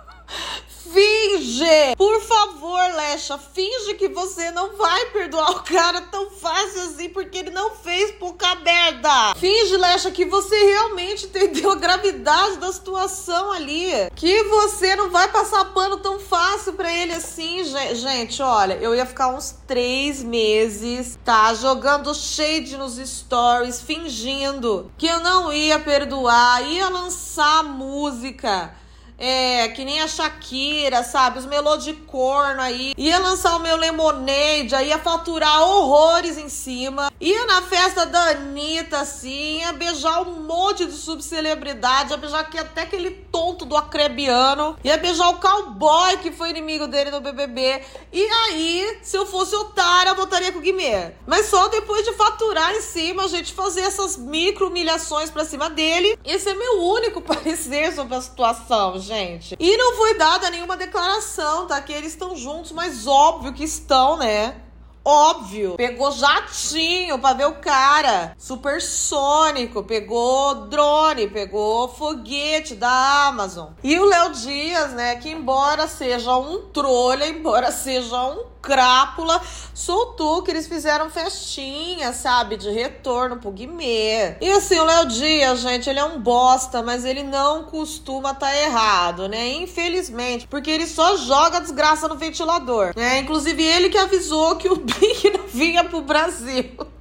Finge! 0.92 1.96
Por 1.96 2.20
favor, 2.20 2.80
Lecha, 2.94 3.38
finge 3.38 3.94
que 3.94 4.08
você 4.08 4.50
não 4.50 4.76
vai 4.76 5.06
perdoar 5.06 5.50
o 5.52 5.62
cara 5.62 6.02
tão 6.02 6.30
fácil 6.30 6.82
assim, 6.82 7.08
porque 7.08 7.38
ele 7.38 7.50
não 7.50 7.70
fez 7.70 8.10
pouca 8.12 8.54
merda. 8.56 9.34
Finge, 9.36 9.76
Lecha, 9.78 10.10
que 10.10 10.26
você 10.26 10.54
realmente 10.54 11.24
entendeu 11.26 11.70
a 11.70 11.76
gravidade 11.76 12.58
da 12.58 12.70
situação 12.70 13.52
ali. 13.52 13.90
Que 14.14 14.42
você 14.44 14.94
não 14.94 15.10
vai 15.10 15.28
passar 15.28 15.64
pano 15.72 15.96
tão 15.96 16.20
fácil 16.20 16.74
pra 16.74 16.92
ele 16.92 17.14
assim, 17.14 17.64
gente. 17.64 18.42
Olha, 18.42 18.74
eu 18.74 18.94
ia 18.94 19.06
ficar 19.06 19.28
uns 19.28 19.54
três 19.66 20.22
meses, 20.22 21.18
tá? 21.24 21.54
Jogando 21.54 22.14
shade 22.14 22.76
nos 22.76 22.96
stories, 22.96 23.80
fingindo 23.80 24.92
que 24.98 25.06
eu 25.06 25.20
não 25.20 25.50
ia 25.50 25.78
perdoar, 25.78 26.62
ia 26.68 26.90
lançar 26.90 27.64
música 27.64 28.81
é, 29.24 29.68
que 29.68 29.84
nem 29.84 30.02
a 30.02 30.08
Shakira, 30.08 31.04
sabe? 31.04 31.38
Os 31.38 31.46
melô 31.46 31.76
de 31.76 31.92
corno 31.92 32.60
aí. 32.60 32.92
Ia 32.98 33.20
lançar 33.20 33.54
o 33.54 33.60
meu 33.60 33.76
Lemonade, 33.76 34.74
ia 34.84 34.98
faturar 34.98 35.62
horrores 35.62 36.36
em 36.36 36.48
cima. 36.48 37.12
Ia 37.20 37.46
na 37.46 37.62
festa 37.62 38.04
da 38.04 38.30
Anitta, 38.30 38.98
assim, 38.98 39.60
ia 39.60 39.72
beijar 39.74 40.22
um 40.22 40.42
monte 40.42 40.86
de 40.86 40.94
subcelebridade, 40.94 42.10
ia 42.10 42.16
beijar 42.16 42.40
aqui 42.40 42.58
até 42.58 42.82
aquele 42.82 43.12
tonto 43.12 43.64
do 43.64 43.76
acrebiano, 43.76 44.76
ia 44.82 44.96
beijar 44.96 45.28
o 45.28 45.38
cowboy 45.38 46.16
que 46.16 46.32
foi 46.32 46.50
inimigo 46.50 46.88
dele 46.88 47.12
no 47.12 47.20
BBB. 47.20 47.80
E 48.12 48.24
aí, 48.24 48.98
se 49.02 49.16
eu 49.16 49.24
fosse 49.24 49.54
otária, 49.54 50.10
eu 50.10 50.16
votaria 50.16 50.50
com 50.50 50.58
o 50.58 50.62
Guimê. 50.62 51.12
Mas 51.28 51.46
só 51.46 51.68
depois 51.68 52.04
de 52.04 52.12
faturar 52.14 52.74
em 52.74 52.80
cima, 52.80 53.22
a 53.22 53.28
gente 53.28 53.52
fazer 53.52 53.82
essas 53.82 54.16
micro 54.16 54.66
humilhações 54.66 55.30
pra 55.30 55.44
cima 55.44 55.70
dele. 55.70 56.18
Esse 56.24 56.48
é 56.48 56.54
meu 56.54 56.82
único 56.82 57.20
parecer 57.22 57.94
sobre 57.94 58.16
a 58.16 58.20
situação, 58.20 58.98
gente 58.98 59.11
gente. 59.12 59.56
E 59.58 59.76
não 59.76 59.96
foi 59.96 60.14
dada 60.14 60.50
nenhuma 60.50 60.76
declaração, 60.76 61.66
tá? 61.66 61.80
Que 61.80 61.92
eles 61.92 62.12
estão 62.12 62.34
juntos, 62.34 62.72
mas 62.72 63.06
óbvio 63.06 63.52
que 63.52 63.64
estão, 63.64 64.16
né? 64.16 64.56
Óbvio, 65.04 65.74
pegou 65.76 66.12
jatinho 66.12 67.18
pra 67.18 67.32
ver 67.32 67.46
o 67.46 67.54
cara, 67.54 68.36
supersônico, 68.38 69.82
pegou 69.82 70.66
drone, 70.66 71.26
pegou 71.28 71.88
foguete 71.88 72.76
da 72.76 73.26
Amazon. 73.26 73.70
E 73.82 73.98
o 73.98 74.04
Léo 74.04 74.30
Dias, 74.30 74.92
né, 74.92 75.16
que 75.16 75.28
embora 75.28 75.88
seja 75.88 76.36
um 76.36 76.68
trolha, 76.68 77.26
embora 77.26 77.72
seja 77.72 78.22
um 78.28 78.51
crápula, 78.62 79.40
soltou 79.74 80.42
que 80.42 80.50
eles 80.50 80.68
fizeram 80.68 81.10
festinha, 81.10 82.12
sabe? 82.12 82.56
De 82.56 82.70
retorno 82.70 83.36
pro 83.36 83.50
Guimê. 83.50 84.36
E 84.40 84.50
assim, 84.52 84.78
o 84.78 84.84
Léo 84.84 85.06
Dias, 85.06 85.60
gente, 85.60 85.90
ele 85.90 85.98
é 85.98 86.04
um 86.04 86.20
bosta, 86.20 86.82
mas 86.82 87.04
ele 87.04 87.24
não 87.24 87.64
costuma 87.64 88.32
tá 88.32 88.56
errado, 88.56 89.28
né? 89.28 89.52
Infelizmente, 89.54 90.46
porque 90.46 90.70
ele 90.70 90.86
só 90.86 91.16
joga 91.16 91.60
desgraça 91.60 92.06
no 92.06 92.16
ventilador, 92.16 92.92
né? 92.96 93.18
Inclusive 93.18 93.62
ele 93.62 93.88
que 93.90 93.98
avisou 93.98 94.56
que 94.56 94.68
o 94.68 94.76
Big 94.80 95.30
não 95.36 95.46
vinha 95.48 95.84
pro 95.84 96.00
Brasil. 96.00 96.91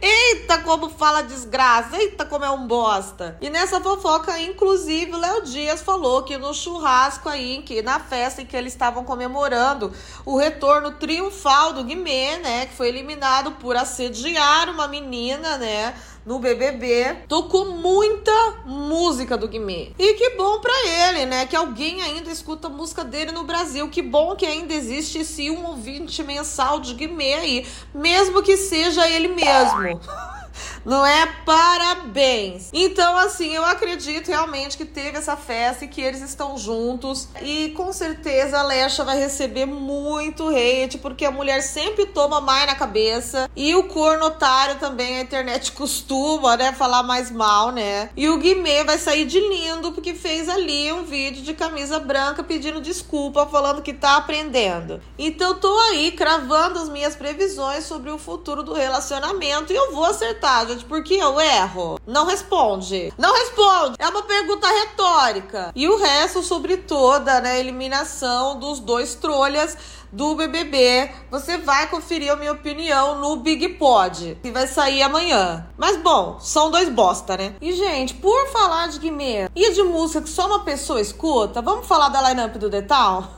Eita, 0.00 0.58
como 0.58 0.88
fala 0.88 1.22
desgraça! 1.22 1.96
Eita, 1.96 2.24
como 2.24 2.44
é 2.44 2.50
um 2.50 2.66
bosta! 2.66 3.36
E 3.40 3.50
nessa 3.50 3.80
fofoca, 3.80 4.38
inclusive, 4.40 5.12
o 5.12 5.18
Léo 5.18 5.42
Dias 5.42 5.82
falou 5.82 6.22
que 6.22 6.36
no 6.36 6.54
churrasco 6.54 7.28
aí, 7.28 7.62
que 7.62 7.82
na 7.82 8.00
festa 8.00 8.42
em 8.42 8.46
que 8.46 8.56
eles 8.56 8.72
estavam 8.72 9.04
comemorando 9.04 9.92
o 10.24 10.36
retorno 10.36 10.92
triunfal 10.92 11.72
do 11.72 11.84
Guimê, 11.84 12.38
né? 12.38 12.66
Que 12.66 12.74
foi 12.74 12.88
eliminado 12.88 13.52
por 13.52 13.76
assediar 13.76 14.68
uma 14.70 14.88
menina, 14.88 15.58
né? 15.58 15.94
No 16.28 16.38
BBB, 16.38 17.22
tocou 17.26 17.72
muita 17.72 18.30
música 18.66 19.34
do 19.34 19.48
Guimê. 19.48 19.92
E 19.98 20.12
que 20.12 20.36
bom 20.36 20.60
para 20.60 20.86
ele, 20.86 21.24
né? 21.24 21.46
Que 21.46 21.56
alguém 21.56 22.02
ainda 22.02 22.30
escuta 22.30 22.68
música 22.68 23.02
dele 23.02 23.32
no 23.32 23.44
Brasil. 23.44 23.88
Que 23.88 24.02
bom 24.02 24.36
que 24.36 24.44
ainda 24.44 24.74
existe 24.74 25.20
esse 25.20 25.50
um 25.50 25.64
ouvinte 25.64 26.22
mensal 26.22 26.80
de 26.80 26.92
Guimê 26.92 27.32
aí, 27.32 27.66
mesmo 27.94 28.42
que 28.42 28.58
seja 28.58 29.08
ele 29.08 29.28
mesmo. 29.28 29.98
Não 30.88 31.04
é? 31.04 31.26
Parabéns! 31.44 32.70
Então, 32.72 33.14
assim, 33.18 33.54
eu 33.54 33.62
acredito 33.62 34.28
realmente 34.28 34.74
que 34.74 34.86
teve 34.86 35.18
essa 35.18 35.36
festa 35.36 35.84
e 35.84 35.88
que 35.88 36.00
eles 36.00 36.22
estão 36.22 36.56
juntos. 36.56 37.28
E 37.42 37.74
com 37.76 37.92
certeza 37.92 38.58
a 38.58 38.62
Lecha 38.62 39.04
vai 39.04 39.18
receber 39.18 39.66
muito 39.66 40.48
hate, 40.48 40.96
porque 40.96 41.26
a 41.26 41.30
mulher 41.30 41.60
sempre 41.60 42.06
toma 42.06 42.40
mais 42.40 42.66
na 42.66 42.74
cabeça. 42.74 43.50
E 43.54 43.74
o 43.74 43.84
corno 43.84 44.24
otário 44.24 44.76
também, 44.76 45.18
a 45.18 45.20
internet 45.20 45.72
costuma, 45.76 46.56
né, 46.56 46.72
falar 46.72 47.02
mais 47.02 47.30
mal, 47.30 47.70
né? 47.70 48.08
E 48.16 48.26
o 48.30 48.38
Guimê 48.38 48.82
vai 48.82 48.96
sair 48.96 49.26
de 49.26 49.40
lindo 49.40 49.92
porque 49.92 50.14
fez 50.14 50.48
ali 50.48 50.90
um 50.90 51.04
vídeo 51.04 51.42
de 51.42 51.52
camisa 51.52 51.98
branca 51.98 52.42
pedindo 52.42 52.80
desculpa, 52.80 53.44
falando 53.44 53.82
que 53.82 53.92
tá 53.92 54.16
aprendendo. 54.16 55.02
Então, 55.18 55.54
tô 55.54 55.78
aí 55.90 56.12
cravando 56.12 56.78
as 56.78 56.88
minhas 56.88 57.14
previsões 57.14 57.84
sobre 57.84 58.10
o 58.10 58.16
futuro 58.16 58.62
do 58.62 58.72
relacionamento 58.72 59.70
e 59.70 59.76
eu 59.76 59.92
vou 59.92 60.06
acertar 60.06 60.66
gente, 60.77 60.77
por 60.82 61.02
que 61.02 61.16
eu 61.16 61.40
erro? 61.40 61.98
Não 62.06 62.26
responde. 62.26 63.12
Não 63.18 63.34
responde. 63.34 63.96
É 63.98 64.08
uma 64.08 64.22
pergunta 64.22 64.66
retórica. 64.68 65.72
E 65.74 65.88
o 65.88 65.96
resto 65.96 66.42
sobre 66.42 66.76
toda 66.76 67.40
né, 67.40 67.52
a 67.52 67.58
eliminação 67.58 68.58
dos 68.58 68.80
dois 68.80 69.14
trolhas 69.14 69.76
do 70.12 70.34
BBB. 70.34 71.10
Você 71.30 71.58
vai 71.58 71.88
conferir 71.88 72.32
a 72.32 72.36
minha 72.36 72.52
opinião 72.52 73.20
no 73.20 73.36
Big 73.36 73.68
Pod, 73.70 74.38
que 74.42 74.50
vai 74.50 74.66
sair 74.66 75.02
amanhã. 75.02 75.66
Mas 75.76 75.96
bom, 75.96 76.38
são 76.40 76.70
dois 76.70 76.88
bosta, 76.88 77.36
né? 77.36 77.54
E 77.60 77.72
gente, 77.72 78.14
por 78.14 78.48
falar 78.48 78.88
de 78.88 78.98
Guimê 78.98 79.48
e 79.54 79.72
de 79.72 79.82
música 79.82 80.22
que 80.22 80.28
só 80.28 80.46
uma 80.46 80.64
pessoa 80.64 81.00
escuta, 81.00 81.60
vamos 81.62 81.86
falar 81.86 82.08
da 82.08 82.28
lineup 82.28 82.56
do 82.56 82.70
Detal? 82.70 83.37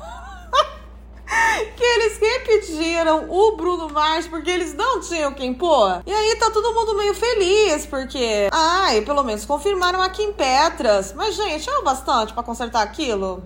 que 1.76 1.84
eles 1.84 2.18
repetiram 2.18 3.26
o 3.30 3.56
Bruno 3.56 3.88
Mars 3.88 4.26
porque 4.26 4.50
eles 4.50 4.74
não 4.74 5.00
tinham 5.00 5.32
quem 5.32 5.54
pôr. 5.54 6.02
E 6.06 6.12
aí 6.12 6.36
tá 6.36 6.50
todo 6.50 6.74
mundo 6.74 6.96
meio 6.96 7.14
feliz 7.14 7.86
porque, 7.86 8.48
ai, 8.52 9.00
pelo 9.02 9.22
menos 9.22 9.44
confirmaram 9.44 10.00
a 10.02 10.08
Kim 10.08 10.32
Petras. 10.32 11.12
Mas, 11.14 11.34
gente, 11.34 11.68
é 11.68 11.78
o 11.78 11.82
bastante 11.82 12.32
para 12.32 12.42
consertar 12.42 12.82
aquilo? 12.82 13.42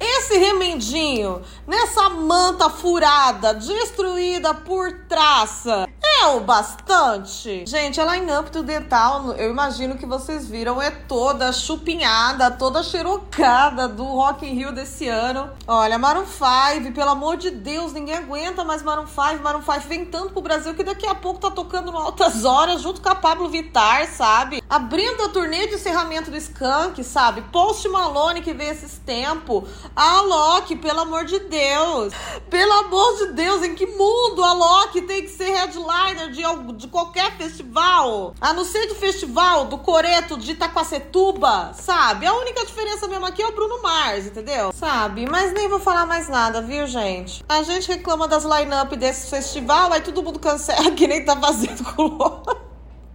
Esse 0.00 0.38
remendinho 0.38 1.42
nessa 1.66 2.08
manta 2.08 2.70
furada, 2.70 3.54
destruída 3.54 4.54
por 4.54 4.92
traça, 5.08 5.86
é 6.18 6.26
o 6.28 6.40
bastante? 6.40 7.64
Gente, 7.66 8.00
a 8.00 8.14
line-up 8.14 8.50
do 8.50 8.62
Dental, 8.62 9.32
eu 9.32 9.50
imagino 9.50 9.98
que 9.98 10.06
vocês 10.06 10.48
viram, 10.48 10.80
é 10.80 10.90
toda 10.90 11.52
chupinhada, 11.52 12.50
toda 12.50 12.82
xerocada 12.82 13.86
do 13.86 14.02
Rock 14.04 14.46
in 14.46 14.54
Rio 14.54 14.72
desse 14.72 15.06
ano. 15.08 15.50
Olha, 15.66 15.98
Maroon 15.98 16.24
5, 16.24 16.92
pelo 16.92 17.10
amor 17.10 17.36
de 17.36 17.50
Deus, 17.50 17.92
ninguém 17.92 18.16
aguenta 18.16 18.64
mais 18.64 18.82
Maroon 18.82 19.06
5. 19.06 19.42
Maroon 19.42 19.62
5 19.62 19.80
vem 19.88 20.04
tanto 20.06 20.32
pro 20.32 20.40
Brasil 20.40 20.74
que 20.74 20.82
daqui 20.82 21.06
a 21.06 21.14
pouco 21.14 21.38
tá 21.38 21.50
tocando 21.50 21.92
no 21.92 21.98
Altas 21.98 22.44
Horas 22.44 22.80
junto 22.80 23.02
com 23.02 23.08
a 23.10 23.14
Pablo 23.14 23.48
Vittar, 23.48 24.06
sabe? 24.08 24.62
Abrindo 24.70 25.22
a 25.24 25.28
turnê 25.28 25.66
de 25.66 25.74
encerramento 25.74 26.30
do 26.30 26.36
Skank, 26.36 27.02
sabe? 27.04 27.42
Post 27.52 27.88
Malone 27.88 28.40
que 28.40 28.54
veio 28.54 28.72
esses 28.72 28.98
tempos. 28.98 29.55
A 29.94 30.18
Alok, 30.18 30.76
pelo 30.76 31.00
amor 31.00 31.24
de 31.24 31.38
Deus. 31.38 32.12
Pelo 32.50 32.72
amor 32.72 33.16
de 33.18 33.32
Deus, 33.32 33.62
em 33.62 33.74
que 33.74 33.86
mundo 33.86 34.42
a 34.42 34.50
Alok 34.50 35.02
tem 35.02 35.22
que 35.22 35.28
ser 35.28 35.50
headline? 35.50 35.76
headliner 35.76 36.30
de, 36.30 36.72
de 36.74 36.88
qualquer 36.88 37.36
festival, 37.36 38.34
a 38.40 38.52
não 38.52 38.64
ser 38.64 38.86
do 38.86 38.94
festival 38.94 39.66
do 39.66 39.78
Coreto 39.78 40.36
de 40.36 40.52
Itaquacetuba, 40.52 41.72
sabe? 41.74 42.26
A 42.26 42.34
única 42.34 42.64
diferença 42.64 43.06
mesmo 43.06 43.26
aqui 43.26 43.42
é 43.42 43.46
o 43.46 43.52
Bruno 43.52 43.82
Mars, 43.82 44.26
entendeu? 44.26 44.72
Sabe? 44.72 45.26
Mas 45.28 45.52
nem 45.52 45.68
vou 45.68 45.78
falar 45.78 46.06
mais 46.06 46.28
nada, 46.28 46.62
viu, 46.62 46.86
gente? 46.86 47.44
A 47.48 47.62
gente 47.62 47.88
reclama 47.88 48.26
das 48.26 48.44
line-up 48.44 48.94
desse 48.96 49.30
festival, 49.30 49.92
aí 49.92 50.00
todo 50.00 50.22
mundo 50.22 50.38
cancela 50.38 50.90
que 50.92 51.06
nem 51.06 51.24
tá 51.24 51.36
fazendo 51.36 51.84
com 51.94 52.04
o 52.04 52.65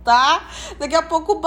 tá? 0.03 0.43
Daqui 0.77 0.95
a 0.95 1.01
pouco 1.01 1.33
o 1.33 1.41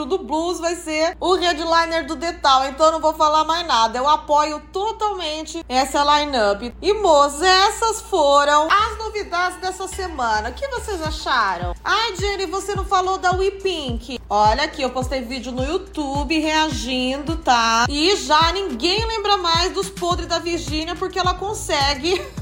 o 0.00 0.04
do 0.04 0.18
Blues, 0.18 0.60
vai 0.60 0.76
ser 0.76 1.16
o 1.20 1.34
headliner 1.34 2.06
do 2.06 2.14
Detal, 2.16 2.66
então 2.66 2.86
eu 2.86 2.92
não 2.92 3.00
vou 3.00 3.14
falar 3.14 3.44
mais 3.44 3.66
nada. 3.66 3.98
Eu 3.98 4.08
apoio 4.08 4.60
totalmente 4.72 5.64
essa 5.68 6.02
lineup. 6.02 6.72
E, 6.80 6.92
moças, 6.94 7.42
essas 7.42 8.00
foram 8.02 8.68
as 8.70 8.98
novidades 8.98 9.58
dessa 9.58 9.86
semana. 9.88 10.50
O 10.50 10.52
que 10.52 10.66
vocês 10.68 11.02
acharam? 11.02 11.74
Ai, 11.84 12.16
Jenny, 12.16 12.46
você 12.46 12.74
não 12.74 12.84
falou 12.84 13.18
da 13.18 13.32
We 13.32 13.50
Pink. 13.50 14.20
Olha 14.28 14.64
aqui, 14.64 14.82
eu 14.82 14.90
postei 14.90 15.22
vídeo 15.22 15.52
no 15.52 15.64
YouTube 15.64 16.38
reagindo, 16.38 17.36
tá? 17.36 17.86
E 17.88 18.16
já 18.16 18.52
ninguém 18.52 19.04
lembra 19.06 19.36
mais 19.36 19.72
dos 19.72 19.90
podres 19.90 20.28
da 20.28 20.38
Virgínia 20.38 20.94
porque 20.94 21.18
ela 21.18 21.34
consegue 21.34 22.20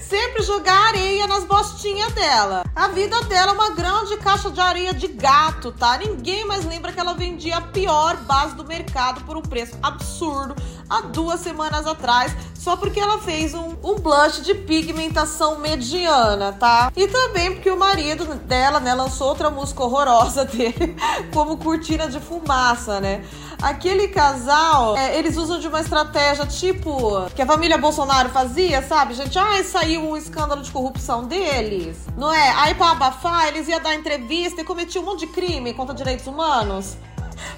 sempre 0.00 0.42
jogar 0.42 0.88
areia 0.88 1.26
nas 1.26 1.44
bostinhas 1.44 2.12
dela. 2.12 2.64
A 2.74 2.88
vida 2.88 3.20
dela 3.22 3.52
é 3.52 3.54
uma 3.54 3.70
grande 3.70 4.16
caixa 4.18 4.50
de 4.50 4.60
areia 4.60 4.94
de 4.94 5.08
gato, 5.08 5.72
tá? 5.72 5.98
Ninguém 5.98 6.44
mais 6.46 6.64
lembra 6.64 6.92
que 6.92 7.00
ela 7.00 7.14
vendia 7.14 7.56
a 7.56 7.60
pior 7.60 8.16
base 8.18 8.54
do 8.54 8.64
mercado 8.64 9.24
por 9.24 9.36
um 9.36 9.42
preço 9.42 9.76
absurdo 9.82 10.54
há 10.88 11.02
duas 11.02 11.40
semanas 11.40 11.86
atrás, 11.86 12.34
só 12.54 12.76
porque 12.76 12.98
ela 12.98 13.18
fez 13.18 13.54
um, 13.54 13.76
um 13.82 13.96
blush 13.96 14.42
de 14.42 14.54
pigmentação 14.54 15.58
mediana, 15.58 16.52
tá? 16.52 16.90
E 16.96 17.06
também 17.06 17.52
porque 17.52 17.70
o 17.70 17.78
marido 17.78 18.24
dela, 18.34 18.80
né, 18.80 18.94
lançou 18.94 19.28
outra 19.28 19.50
música 19.50 19.82
horrorosa 19.82 20.44
dele, 20.46 20.96
como 21.32 21.58
cortina 21.58 22.08
de 22.08 22.20
fumaça, 22.20 23.00
né? 23.00 23.24
Aquele 23.60 24.08
casal, 24.08 24.96
é, 24.96 25.18
eles 25.18 25.36
usam 25.36 25.58
de 25.58 25.66
uma 25.66 25.80
estratégia 25.80 26.46
tipo 26.46 27.28
que 27.34 27.42
a 27.42 27.46
família 27.46 27.76
Bolsonaro 27.76 28.28
fazia, 28.28 28.80
sabe? 28.82 29.14
Gente, 29.14 29.36
ai, 29.36 29.64
saiu 29.64 30.08
um 30.08 30.16
escândalo 30.16 30.62
de 30.62 30.70
corrupção 30.70 31.24
deles, 31.24 31.96
não 32.16 32.32
é? 32.32 32.50
Aí 32.56 32.74
pra 32.74 32.92
abafar, 32.92 33.48
eles 33.48 33.66
iam 33.66 33.80
dar 33.80 33.94
entrevista 33.96 34.60
e 34.60 34.64
cometiam 34.64 35.02
um 35.02 35.06
monte 35.06 35.20
de 35.20 35.26
crime 35.28 35.74
contra 35.74 35.94
direitos 35.94 36.26
humanos. 36.26 36.96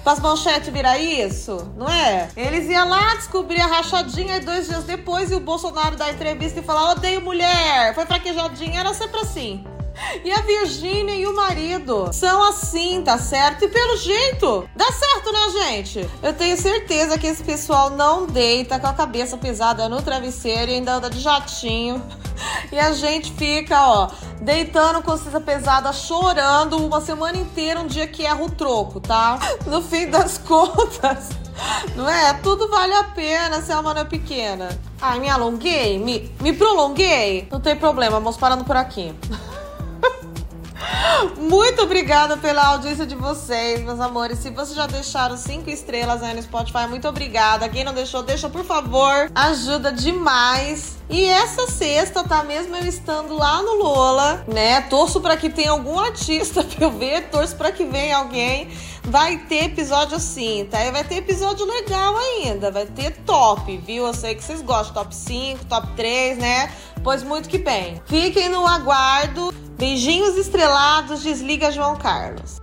Para 0.03 0.13
as 0.13 0.19
manchetes 0.19 0.69
virar 0.69 0.97
isso, 0.97 1.71
não 1.75 1.87
é? 1.87 2.29
Eles 2.35 2.69
iam 2.69 2.87
lá 2.87 3.15
descobrir 3.15 3.61
a 3.61 3.67
rachadinha 3.67 4.37
e 4.37 4.39
dois 4.39 4.67
dias 4.67 4.83
depois 4.83 5.31
e 5.31 5.35
o 5.35 5.39
Bolsonaro 5.39 5.95
dar 5.95 6.11
entrevista 6.11 6.59
e 6.59 6.63
falar: 6.63 6.91
odeio 6.91 7.21
mulher, 7.21 7.93
foi 7.93 8.05
fraquejadinha, 8.05 8.79
era 8.79 8.93
sempre 8.93 9.19
assim. 9.19 9.63
E 10.23 10.31
a 10.31 10.41
Virgínia 10.41 11.15
e 11.15 11.25
o 11.25 11.35
marido 11.35 12.09
são 12.11 12.43
assim, 12.43 13.01
tá 13.01 13.17
certo? 13.17 13.65
E 13.65 13.67
pelo 13.67 13.97
jeito, 13.97 14.67
dá 14.75 14.91
certo, 14.91 15.31
né, 15.31 15.49
gente? 15.65 16.09
Eu 16.21 16.33
tenho 16.33 16.57
certeza 16.57 17.17
que 17.17 17.27
esse 17.27 17.43
pessoal 17.43 17.89
não 17.89 18.25
deita 18.25 18.79
com 18.79 18.87
a 18.87 18.93
cabeça 18.93 19.37
pesada 19.37 19.87
no 19.89 20.01
travesseiro 20.01 20.71
e 20.71 20.75
ainda 20.75 20.93
anda 20.93 21.09
de 21.09 21.19
jatinho. 21.19 22.01
E 22.71 22.79
a 22.79 22.91
gente 22.91 23.31
fica, 23.33 23.87
ó, 23.87 24.09
deitando 24.41 25.01
com 25.01 25.11
consciência 25.11 25.39
pesada, 25.39 25.93
chorando 25.93 26.77
uma 26.77 27.01
semana 27.01 27.37
inteira, 27.37 27.79
um 27.79 27.87
dia 27.87 28.07
que 28.07 28.25
erra 28.25 28.41
o 28.41 28.49
troco, 28.49 28.99
tá? 28.99 29.37
No 29.65 29.81
fim 29.81 30.09
das 30.09 30.37
contas. 30.37 31.29
Não 31.95 32.09
é? 32.09 32.33
Tudo 32.35 32.67
vale 32.69 32.93
a 32.93 33.03
pena 33.03 33.61
se 33.61 33.71
a 33.71 33.81
mano 33.81 33.99
é 33.99 34.05
pequena. 34.05 34.69
Ai, 35.01 35.19
me 35.19 35.29
alonguei? 35.29 35.99
Me, 35.99 36.33
me 36.39 36.53
prolonguei? 36.53 37.47
Não 37.51 37.59
tem 37.59 37.75
problema, 37.75 38.19
vamos 38.19 38.37
parando 38.37 38.63
por 38.63 38.75
aqui. 38.75 39.13
Muito 41.37 41.83
obrigada 41.83 42.37
pela 42.37 42.67
audiência 42.67 43.05
de 43.05 43.15
vocês, 43.15 43.81
meus 43.81 43.99
amores. 43.99 44.39
Se 44.39 44.49
vocês 44.49 44.75
já 44.75 44.87
deixaram 44.87 45.37
cinco 45.37 45.69
estrelas 45.69 46.23
aí 46.23 46.33
no 46.33 46.41
Spotify, 46.41 46.87
muito 46.87 47.07
obrigada. 47.07 47.67
Quem 47.69 47.83
não 47.83 47.93
deixou, 47.93 48.23
deixa 48.23 48.49
por 48.49 48.63
favor. 48.63 49.31
Ajuda 49.35 49.91
demais. 49.91 50.97
E 51.09 51.25
essa 51.25 51.67
sexta, 51.67 52.23
tá 52.23 52.41
mesmo 52.43 52.75
eu 52.75 52.85
estando 52.85 53.35
lá 53.35 53.61
no 53.61 53.75
Lola, 53.75 54.45
né? 54.47 54.81
Torço 54.81 55.19
para 55.19 55.35
que 55.35 55.49
tenha 55.49 55.71
algum 55.71 55.99
artista 55.99 56.63
pra 56.65 56.85
eu 56.85 56.91
ver, 56.91 57.29
torço 57.29 57.55
para 57.55 57.71
que 57.71 57.83
venha 57.83 58.17
alguém. 58.17 58.69
Vai 59.03 59.37
ter 59.37 59.65
episódio 59.65 60.19
sim, 60.19 60.67
tá? 60.69 60.85
E 60.85 60.91
vai 60.91 61.03
ter 61.03 61.15
episódio 61.15 61.65
legal 61.65 62.15
ainda, 62.15 62.71
vai 62.71 62.85
ter 62.85 63.11
top, 63.23 63.75
viu? 63.77 64.05
Eu 64.05 64.13
sei 64.13 64.35
que 64.35 64.43
vocês 64.43 64.61
gostam, 64.61 65.03
top 65.03 65.15
5, 65.15 65.65
top 65.65 65.87
3, 65.95 66.37
né? 66.37 66.71
Pois 67.03 67.23
muito 67.23 67.49
que 67.49 67.57
bem. 67.57 68.01
Fiquem 68.05 68.49
no 68.49 68.65
aguardo. 68.65 69.51
Beijinhos 69.77 70.37
estrelados, 70.37 71.23
desliga 71.23 71.71
João 71.71 71.95
Carlos. 71.95 72.61